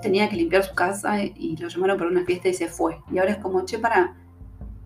tenía 0.01 0.31
que 0.31 0.37
limpiar 0.37 0.65
su 0.65 0.75
casa 0.75 1.23
y 1.23 1.59
lo 1.59 1.69
llamaron 1.69 1.99
para 1.99 2.09
una 2.09 2.25
fiesta 2.25 2.49
y 2.49 2.55
se 2.55 2.69
fue. 2.69 2.97
Y 3.13 3.19
ahora 3.19 3.33
es 3.33 3.37
como, 3.37 3.67
che, 3.67 3.79
para, 3.79 4.17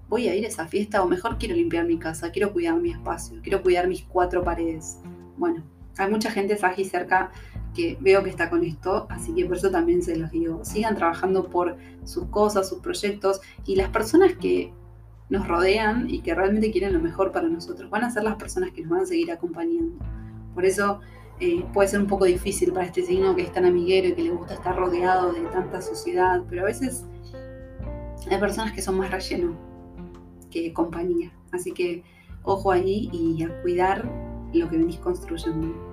voy 0.09 0.27
a 0.27 0.35
ir 0.35 0.45
a 0.45 0.49
esa 0.49 0.67
fiesta 0.67 1.05
o 1.05 1.07
mejor 1.07 1.39
quiero 1.39 1.55
limpiar 1.55 1.87
mi 1.87 2.01
casa, 2.01 2.33
quiero 2.33 2.53
cuidar 2.53 2.75
mi 2.81 2.91
espacio, 2.91 3.39
quiero 3.45 3.63
cuidar 3.63 3.87
mis 3.87 4.03
cuatro 4.03 4.43
paredes. 4.43 4.99
Bueno, 5.37 5.63
hay 5.99 6.11
mucha 6.11 6.33
gente 6.33 6.57
Sagi 6.57 6.85
cerca 6.85 7.31
que 7.77 7.97
veo 8.01 8.25
que 8.25 8.31
está 8.31 8.51
con 8.51 8.65
esto, 8.65 9.07
así 9.09 9.33
que 9.37 9.45
por 9.47 9.57
eso 9.57 9.71
también 9.71 10.03
se 10.03 10.17
los 10.17 10.33
digo, 10.33 10.65
sigan 10.65 10.97
trabajando 10.97 11.49
por 11.49 11.77
sus 12.05 12.25
cosas, 12.25 12.69
sus 12.69 12.81
proyectos 12.81 13.41
y 13.67 13.77
las 13.77 13.89
personas 13.91 14.33
que 14.35 14.73
nos 15.33 15.49
rodean 15.49 16.11
y 16.11 16.21
que 16.21 16.35
realmente 16.35 16.71
quieren 16.71 16.93
lo 16.93 17.01
mejor 17.01 17.33
para 17.33 17.49
nosotros 17.49 17.89
van 17.89 18.05
a 18.05 18.11
ser 18.11 18.23
las 18.23 18.37
personas 18.37 18.71
que 18.73 18.83
nos 18.83 18.91
van 18.91 19.01
a 19.01 19.07
seguir 19.07 19.33
acompañando. 19.33 19.97
Por 20.55 20.67
eso 20.67 21.01
eh, 21.41 21.65
puede 21.73 21.89
ser 21.89 22.01
un 22.01 22.07
poco 22.07 22.27
difícil 22.27 22.71
para 22.71 22.85
este 22.85 23.03
signo 23.03 23.35
que 23.35 23.41
es 23.41 23.53
tan 23.53 23.65
amiguero 23.65 24.09
y 24.09 24.13
que 24.13 24.23
le 24.25 24.31
gusta 24.31 24.53
estar 24.53 24.77
rodeado 24.77 25.33
de 25.33 25.41
tanta 25.47 25.81
sociedad, 25.81 26.43
pero 26.51 26.63
a 26.63 26.65
veces 26.67 27.07
hay 28.31 28.39
personas 28.39 28.75
que 28.75 28.83
son 28.83 28.99
más 28.99 29.11
relleno 29.11 29.57
que 30.51 30.71
compañía. 30.75 31.33
Así 31.51 31.73
que 31.73 32.05
ojo 32.43 32.71
ahí 32.71 33.09
y 33.11 33.43
a 33.43 33.63
cuidar 33.63 34.05
lo 34.53 34.69
que 34.69 34.77
venís 34.77 34.99
construyendo. 34.99 35.92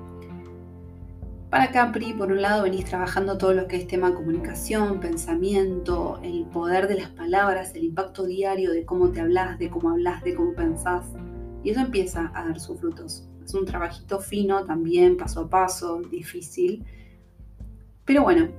Para 1.50 1.72
Capri, 1.72 2.14
por 2.14 2.32
un 2.32 2.44
lado, 2.44 2.62
venís 2.62 2.86
trabajando 2.86 3.40
todo 3.40 3.56
lo 3.56 3.68
que 3.68 3.78
es 3.78 3.88
tema 3.88 4.14
comunicación, 4.14 5.00
pensamiento, 5.00 6.20
el 6.22 6.46
poder 6.46 6.88
de 6.88 7.00
las 7.02 7.10
palabras, 7.10 7.74
el 7.74 7.86
impacto 7.86 8.26
diario 8.26 8.72
de 8.72 8.86
cómo 8.86 9.10
te 9.10 9.22
hablas, 9.22 9.58
de 9.58 9.68
cómo 9.68 9.90
hablas, 9.90 10.24
de 10.24 10.36
cómo 10.36 10.54
pensás. 10.54 11.08
Y 11.64 11.72
eso 11.72 11.80
empieza 11.80 12.32
a 12.36 12.46
dar 12.46 12.60
sus 12.60 12.80
frutos. 12.80 13.28
Es 13.44 13.56
un 13.56 13.66
trabajito 13.66 14.20
fino 14.20 14.64
también, 14.64 15.18
paso 15.18 15.42
a 15.42 15.50
paso, 15.50 16.02
difícil. 16.12 16.86
Pero 18.06 18.22
bueno, 18.22 18.50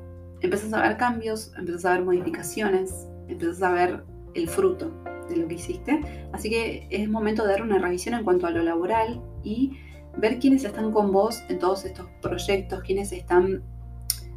empezás 0.40 0.72
a 0.72 0.83
ver 0.83 0.96
cambios, 0.96 1.53
empezás 1.57 1.85
a 1.85 1.92
ver 1.92 2.05
modificaciones, 2.05 3.07
empezás 3.29 3.62
a 3.62 3.70
ver 3.70 4.03
el 4.35 4.48
fruto 4.48 4.90
de 5.29 5.37
lo 5.37 5.46
que 5.46 5.55
hiciste. 5.55 6.29
Así 6.33 6.50
que 6.50 6.88
es 6.90 7.09
momento 7.09 7.44
de 7.44 7.53
dar 7.53 7.62
una 7.62 7.79
revisión 7.79 8.16
en 8.16 8.24
cuanto 8.24 8.48
a 8.48 8.50
lo 8.50 8.64
laboral 8.64 9.22
y 9.44 9.79
ver 10.16 10.38
quiénes 10.38 10.64
están 10.64 10.92
con 10.92 11.12
vos 11.12 11.42
en 11.49 11.59
todos 11.59 11.85
estos 11.85 12.07
proyectos, 12.20 12.83
quiénes 12.83 13.12
están 13.12 13.62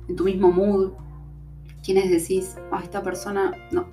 en 0.08 0.16
tu 0.16 0.24
mismo 0.24 0.52
mood, 0.52 0.94
quiénes 1.84 2.10
decís, 2.10 2.58
a 2.72 2.82
esta 2.82 3.04
persona, 3.04 3.54
no, 3.72 3.88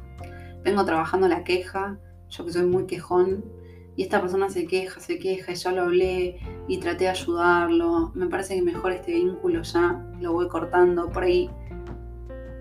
vengo 0.64 0.84
trabajando 0.84 1.28
la 1.28 1.44
queja, 1.44 1.98
yo 2.28 2.44
que 2.44 2.52
soy 2.52 2.66
muy 2.66 2.86
quejón, 2.86 3.44
y 3.96 4.02
esta 4.02 4.20
persona 4.20 4.48
se 4.48 4.66
queja, 4.66 5.00
se 5.00 5.18
queja, 5.18 5.52
y 5.52 5.54
ya 5.56 5.72
lo 5.72 5.82
hablé 5.82 6.38
y 6.68 6.78
traté 6.78 7.04
de 7.04 7.10
ayudarlo, 7.10 8.12
me 8.14 8.28
parece 8.28 8.54
que 8.54 8.62
mejor 8.62 8.92
este 8.92 9.12
vínculo 9.12 9.62
ya 9.62 10.02
lo 10.20 10.32
voy 10.32 10.48
cortando, 10.48 11.10
por 11.10 11.24
ahí 11.24 11.50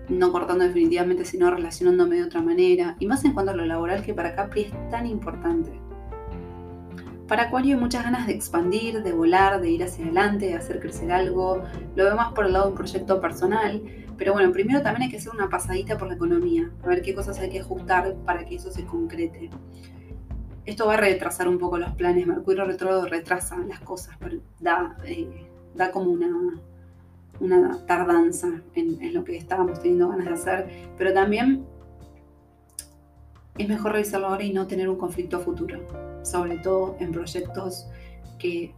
no 0.08 0.32
cortando 0.32 0.64
definitivamente, 0.64 1.24
sino 1.24 1.50
relacionándome 1.50 2.16
de 2.16 2.24
otra 2.24 2.42
manera, 2.42 2.96
y 2.98 3.06
más 3.06 3.24
en 3.24 3.32
cuanto 3.32 3.52
a 3.52 3.56
lo 3.56 3.64
laboral 3.64 4.02
que 4.02 4.12
para 4.12 4.34
Capri 4.34 4.62
es 4.62 4.90
tan 4.90 5.06
importante. 5.06 5.70
Para 7.30 7.44
Acuario 7.44 7.76
hay 7.76 7.80
muchas 7.80 8.02
ganas 8.02 8.26
de 8.26 8.32
expandir, 8.32 9.04
de 9.04 9.12
volar, 9.12 9.60
de 9.60 9.70
ir 9.70 9.84
hacia 9.84 10.04
adelante, 10.04 10.46
de 10.46 10.54
hacer 10.54 10.80
crecer 10.80 11.12
algo. 11.12 11.62
Lo 11.94 12.04
veo 12.04 12.16
más 12.16 12.32
por 12.32 12.44
el 12.44 12.52
lado 12.52 12.64
de 12.64 12.70
un 12.72 12.76
proyecto 12.76 13.20
personal. 13.20 13.80
Pero 14.18 14.32
bueno, 14.32 14.50
primero 14.50 14.82
también 14.82 15.02
hay 15.02 15.10
que 15.10 15.18
hacer 15.18 15.30
una 15.32 15.48
pasadita 15.48 15.96
por 15.96 16.08
la 16.08 16.14
economía, 16.14 16.72
a 16.82 16.88
ver 16.88 17.02
qué 17.02 17.14
cosas 17.14 17.38
hay 17.38 17.48
que 17.48 17.60
ajustar 17.60 18.16
para 18.26 18.44
que 18.44 18.56
eso 18.56 18.72
se 18.72 18.84
concrete. 18.84 19.48
Esto 20.66 20.88
va 20.88 20.94
a 20.94 20.96
retrasar 20.96 21.46
un 21.46 21.60
poco 21.60 21.78
los 21.78 21.92
planes. 21.92 22.26
Mercurio 22.26 22.64
retrógrado 22.64 23.06
retrasa 23.06 23.58
las 23.58 23.78
cosas, 23.78 24.16
pero 24.18 24.40
da, 24.58 24.96
eh, 25.04 25.46
como 25.92 26.10
una, 26.10 27.78
tardanza 27.86 28.48
en 28.74 29.14
lo 29.14 29.22
que 29.22 29.36
estábamos 29.36 29.80
teniendo 29.80 30.08
ganas 30.08 30.26
de 30.26 30.32
hacer. 30.32 30.68
Pero 30.98 31.14
también 31.14 31.64
es 33.56 33.68
mejor 33.68 33.92
revisarlo 33.92 34.26
ahora 34.26 34.42
y 34.42 34.52
no 34.52 34.66
tener 34.66 34.88
un 34.88 34.96
conflicto 34.96 35.38
futuro 35.38 36.09
sobre 36.22 36.58
todo 36.58 36.96
en 37.00 37.12
proyectos 37.12 37.86
que 38.38 38.74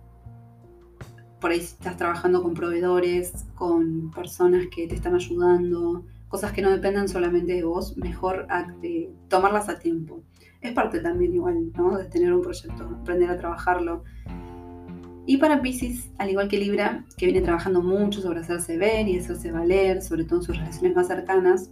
por 1.41 1.51
ahí 1.51 1.59
estás 1.59 1.97
trabajando 1.97 2.43
con 2.43 2.55
proveedores, 2.55 3.47
con 3.57 4.11
personas 4.13 4.67
que 4.75 4.87
te 4.87 4.95
están 4.95 5.15
ayudando, 5.15 6.05
cosas 6.29 6.53
que 6.53 6.63
no 6.63 6.71
dependen 6.71 7.09
solamente 7.09 7.53
de 7.53 7.65
vos, 7.65 7.97
mejor 7.97 8.47
tomarlas 9.29 9.69
a 9.69 9.79
tiempo. 9.79 10.23
Es 10.61 10.73
parte 10.73 11.01
también 11.01 11.35
igual, 11.35 11.73
¿no? 11.77 11.99
De 11.99 12.05
tener 12.05 12.33
un 12.33 12.43
proyecto, 12.43 12.85
aprender 12.85 13.29
a 13.29 13.37
trabajarlo. 13.37 14.05
Y 15.27 15.37
para 15.37 15.61
Pisces, 15.61 16.11
al 16.19 16.31
igual 16.31 16.49
que 16.49 16.59
Libra, 16.59 17.05
que 17.17 17.27
viene 17.27 17.43
trabajando 17.43 17.83
mucho 17.83 18.21
sobre 18.21 18.41
hacerse 18.41 18.77
ver 18.77 19.09
y 19.09 19.19
hacerse 19.19 19.51
valer, 19.51 20.01
sobre 20.01 20.25
todo 20.25 20.39
en 20.39 20.45
sus 20.45 20.57
relaciones 20.57 20.97
más 20.97 21.09
cercanas, 21.09 21.71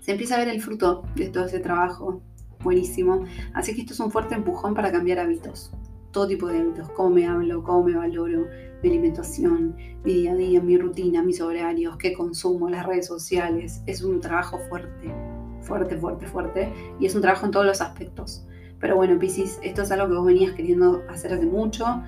se 0.00 0.12
empieza 0.12 0.36
a 0.36 0.38
ver 0.38 0.48
el 0.48 0.62
fruto 0.62 1.02
de 1.16 1.28
todo 1.28 1.46
ese 1.46 1.58
trabajo, 1.58 2.22
buenísimo. 2.66 3.24
Así 3.54 3.74
que 3.74 3.80
esto 3.80 3.94
es 3.94 4.00
un 4.00 4.10
fuerte 4.10 4.34
empujón 4.34 4.74
para 4.74 4.92
cambiar 4.92 5.18
hábitos, 5.18 5.72
todo 6.10 6.26
tipo 6.26 6.48
de 6.48 6.58
hábitos, 6.60 6.90
cómo 6.90 7.10
me 7.10 7.26
hablo, 7.26 7.62
cómo 7.62 7.84
me 7.84 7.94
valoro, 7.94 8.46
mi 8.82 8.90
alimentación, 8.90 9.74
mi 10.04 10.12
día 10.12 10.32
a 10.32 10.34
día, 10.34 10.60
mi 10.60 10.76
rutina, 10.76 11.22
mis 11.22 11.40
horarios, 11.40 11.96
qué 11.96 12.12
consumo, 12.12 12.68
las 12.68 12.84
redes 12.84 13.06
sociales. 13.06 13.82
Es 13.86 14.02
un 14.02 14.20
trabajo 14.20 14.58
fuerte, 14.68 15.14
fuerte, 15.62 15.96
fuerte, 15.96 16.26
fuerte, 16.26 16.72
y 17.00 17.06
es 17.06 17.14
un 17.14 17.22
trabajo 17.22 17.46
en 17.46 17.52
todos 17.52 17.64
los 17.64 17.80
aspectos. 17.80 18.46
Pero 18.78 18.96
bueno, 18.96 19.18
Piscis, 19.18 19.58
esto 19.62 19.82
es 19.82 19.90
algo 19.90 20.08
que 20.08 20.14
vos 20.14 20.26
venías 20.26 20.52
queriendo 20.52 21.02
hacer 21.08 21.32
hace 21.32 21.46
mucho, 21.46 22.02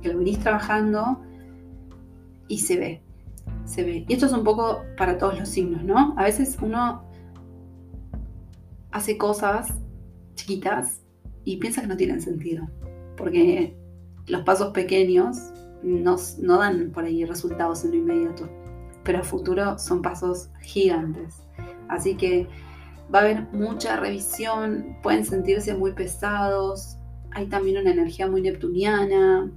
que 0.00 0.08
lo 0.08 0.18
venís 0.18 0.38
trabajando 0.38 1.20
y 2.48 2.58
se 2.58 2.78
ve, 2.78 3.02
se 3.64 3.82
ve. 3.84 4.04
Y 4.08 4.12
esto 4.14 4.26
es 4.26 4.32
un 4.32 4.44
poco 4.44 4.82
para 4.96 5.18
todos 5.18 5.38
los 5.38 5.48
signos, 5.48 5.84
¿no? 5.84 6.14
A 6.16 6.24
veces 6.24 6.56
uno 6.62 7.04
hace 8.90 9.18
cosas 9.18 9.74
chiquitas 10.34 11.00
y 11.44 11.58
piensa 11.58 11.82
que 11.82 11.86
no 11.86 11.96
tienen 11.96 12.20
sentido, 12.20 12.68
porque 13.16 13.76
los 14.26 14.42
pasos 14.42 14.72
pequeños 14.72 15.36
no, 15.82 16.16
no 16.40 16.58
dan 16.58 16.90
por 16.90 17.04
ahí 17.04 17.24
resultados 17.24 17.84
en 17.84 17.90
lo 17.90 17.96
inmediato, 17.96 18.48
pero 19.02 19.18
a 19.18 19.24
futuro 19.24 19.78
son 19.78 20.02
pasos 20.02 20.48
gigantes. 20.62 21.42
Así 21.88 22.16
que 22.16 22.48
va 23.14 23.20
a 23.20 23.22
haber 23.22 23.42
mucha 23.52 23.96
revisión, 23.96 24.96
pueden 25.02 25.24
sentirse 25.24 25.74
muy 25.74 25.92
pesados, 25.92 26.96
hay 27.32 27.46
también 27.46 27.78
una 27.78 27.90
energía 27.90 28.26
muy 28.26 28.40
neptuniana, 28.40 29.50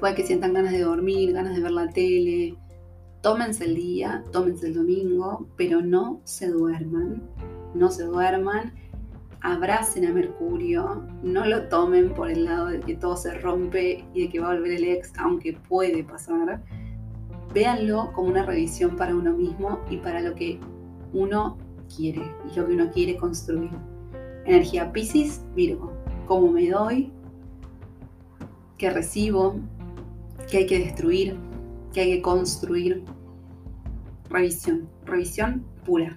puede 0.00 0.14
que 0.14 0.26
sientan 0.26 0.54
ganas 0.54 0.72
de 0.72 0.80
dormir, 0.80 1.32
ganas 1.32 1.54
de 1.54 1.62
ver 1.62 1.72
la 1.72 1.88
tele. 1.90 2.56
Tómense 3.22 3.64
el 3.64 3.74
día, 3.74 4.24
tómense 4.32 4.68
el 4.68 4.74
domingo, 4.74 5.48
pero 5.56 5.80
no 5.80 6.20
se 6.24 6.48
duerman, 6.48 7.22
no 7.74 7.90
se 7.90 8.04
duerman 8.04 8.72
abracen 9.42 10.06
a 10.06 10.12
Mercurio, 10.12 11.04
no 11.22 11.44
lo 11.44 11.68
tomen 11.68 12.12
por 12.14 12.30
el 12.30 12.44
lado 12.44 12.66
de 12.66 12.80
que 12.80 12.96
todo 12.96 13.16
se 13.16 13.34
rompe 13.38 14.04
y 14.14 14.22
de 14.22 14.28
que 14.28 14.40
va 14.40 14.50
a 14.50 14.54
volver 14.54 14.72
el 14.72 14.84
ex, 14.84 15.12
aunque 15.18 15.54
puede 15.68 16.04
pasar. 16.04 16.62
Véanlo 17.54 18.12
como 18.12 18.28
una 18.28 18.44
revisión 18.44 18.96
para 18.96 19.14
uno 19.14 19.32
mismo 19.32 19.80
y 19.90 19.98
para 19.98 20.20
lo 20.20 20.34
que 20.34 20.58
uno 21.12 21.56
quiere 21.94 22.22
y 22.50 22.56
lo 22.58 22.66
que 22.66 22.72
uno 22.72 22.90
quiere 22.90 23.16
construir. 23.16 23.70
Energía 24.44 24.92
Pisces, 24.92 25.42
Virgo, 25.54 25.92
cómo 26.26 26.52
me 26.52 26.68
doy, 26.68 27.12
qué 28.78 28.90
recibo, 28.90 29.56
qué 30.50 30.58
hay 30.58 30.66
que 30.66 30.78
destruir, 30.78 31.36
qué 31.92 32.00
hay 32.02 32.16
que 32.16 32.22
construir. 32.22 33.04
Revisión, 34.28 34.88
revisión 35.04 35.64
pura. 35.84 36.16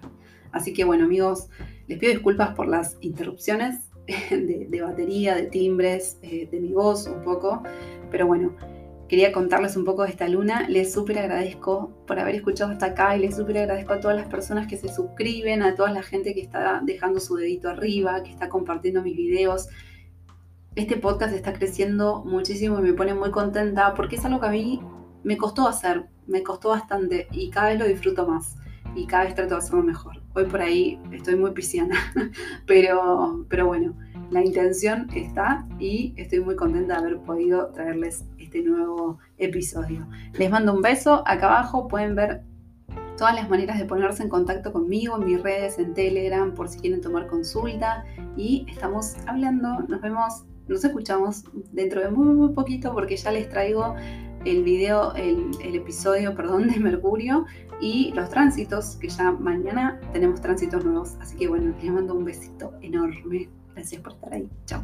Así 0.52 0.74
que 0.74 0.84
bueno 0.84 1.06
amigos, 1.06 1.48
les 1.90 1.98
pido 1.98 2.14
disculpas 2.14 2.56
por 2.56 2.68
las 2.68 2.98
interrupciones 3.02 3.90
de, 4.30 4.82
batería, 4.82 5.36
de 5.36 5.48
timbres, 5.48 6.20
eh, 6.22 6.48
de 6.50 6.60
mi 6.60 6.72
voz 6.72 7.08
un 7.08 7.24
poco, 7.24 7.64
pero 8.12 8.28
bueno, 8.28 8.56
quería 9.08 9.32
contarles 9.32 9.76
un 9.76 9.86
poco 9.86 10.04
de 10.04 10.10
esta 10.10 10.28
luna. 10.28 10.70
Les 10.70 10.94
súper 10.94 11.18
agradezco 11.18 11.92
por 12.06 12.20
haber 12.20 12.36
escuchado 12.36 12.72
hasta 12.72 12.88
acá 12.88 13.18
y 13.18 13.22
les 13.22 13.36
súper 13.36 13.58
agradezco 13.58 13.94
a 13.94 14.00
todas 14.00 14.16
las 14.16 14.28
personas 14.28 14.68
que 14.68 14.78
se 14.78 14.88
suscriben, 14.88 15.64
a 15.64 15.74
toda 15.74 15.92
la 15.92 16.04
gente 16.04 16.36
que 16.36 16.42
está 16.42 16.80
dejando 16.84 17.20
su 17.20 17.36
dedito 17.36 17.70
arriba, 17.70 18.22
que 18.22 18.30
está 18.30 18.50
compartiendo 18.50 19.02
mis 19.02 19.18
videos. 19.18 19.68
Este 20.76 20.96
podcast 20.96 21.34
está 21.34 21.54
creciendo 21.54 22.24
muchísimo 22.24 22.78
y 22.80 22.84
me 22.84 22.94
pone 22.94 23.16
muy 23.16 23.32
contenta 23.32 23.96
porque 23.96 24.18
es 24.18 24.26
algo 24.26 24.40
que 24.40 24.48
a 24.48 24.52
mí 24.52 24.80
me 25.24 25.38
costó 25.38 25.68
hacer, 25.68 26.06
me 26.28 26.44
costó 26.44 26.70
bastante 26.70 27.28
y 27.32 27.50
cada 27.50 27.70
vez 27.70 27.80
lo 27.80 27.88
disfruto 27.88 28.28
más 28.28 28.58
y 28.96 29.08
cada 29.08 29.24
vez 29.24 29.34
trato 29.34 29.56
de 29.56 29.58
hacerlo 29.58 29.82
mejor. 29.82 30.19
Hoy 30.36 30.46
por 30.46 30.62
ahí 30.62 31.00
estoy 31.12 31.36
muy 31.36 31.52
pisciana, 31.52 31.96
pero, 32.68 33.46
pero 33.50 33.66
bueno, 33.66 33.96
la 34.30 34.44
intención 34.46 35.08
está 35.16 35.68
y 35.80 36.14
estoy 36.18 36.40
muy 36.40 36.56
contenta 36.56 36.94
de 36.94 37.00
haber 37.00 37.18
podido 37.20 37.68
traerles 37.70 38.26
este 38.38 38.62
nuevo 38.62 39.18
episodio. 39.38 40.08
Les 40.34 40.52
mando 40.52 40.74
un 40.74 40.82
beso, 40.82 41.24
acá 41.26 41.48
abajo 41.48 41.88
pueden 41.88 42.16
ver 42.16 42.44
todas 43.18 43.36
las 43.36 43.50
maneras 43.50 43.78
de 43.80 43.86
ponerse 43.86 44.24
en 44.24 44.30
contacto 44.30 44.72
conmigo 44.72 45.18
en 45.18 45.26
mis 45.26 45.42
redes, 45.42 45.78
en 45.80 45.94
Telegram, 45.94 46.54
por 46.54 46.70
si 46.70 46.80
quieren 46.80 47.02
tomar 47.02 47.28
consulta. 47.28 48.06
Y 48.38 48.66
estamos 48.70 49.16
hablando, 49.28 49.80
nos 49.88 50.00
vemos, 50.00 50.46
nos 50.68 50.86
escuchamos 50.86 51.44
dentro 51.72 52.02
de 52.02 52.12
muy, 52.12 52.34
muy 52.34 52.54
poquito 52.54 52.94
porque 52.94 53.18
ya 53.18 53.32
les 53.32 53.50
traigo 53.50 53.96
el 54.46 54.64
video, 54.64 55.14
el, 55.16 55.76
episodio, 55.76 56.36
perdón, 56.36 56.68
de 56.68 56.80
Mercurio 56.80 57.46
y 57.82 58.12
los 58.14 58.30
tránsitos, 58.30 58.98
que 58.98 59.10
ya 59.10 59.32
mañana 59.32 60.00
tenemos 60.14 60.42
tránsitos 60.42 60.84
nuevos. 60.86 61.16
Así 61.20 61.38
que 61.38 61.48
bueno, 61.48 61.74
les 61.82 61.92
mando 61.92 62.14
un 62.14 62.26
besito 62.26 62.74
enorme. 62.82 63.50
Gracias 63.74 64.02
por 64.02 64.14
estar 64.14 64.34
ahí. 64.34 64.50
Chao. 64.66 64.82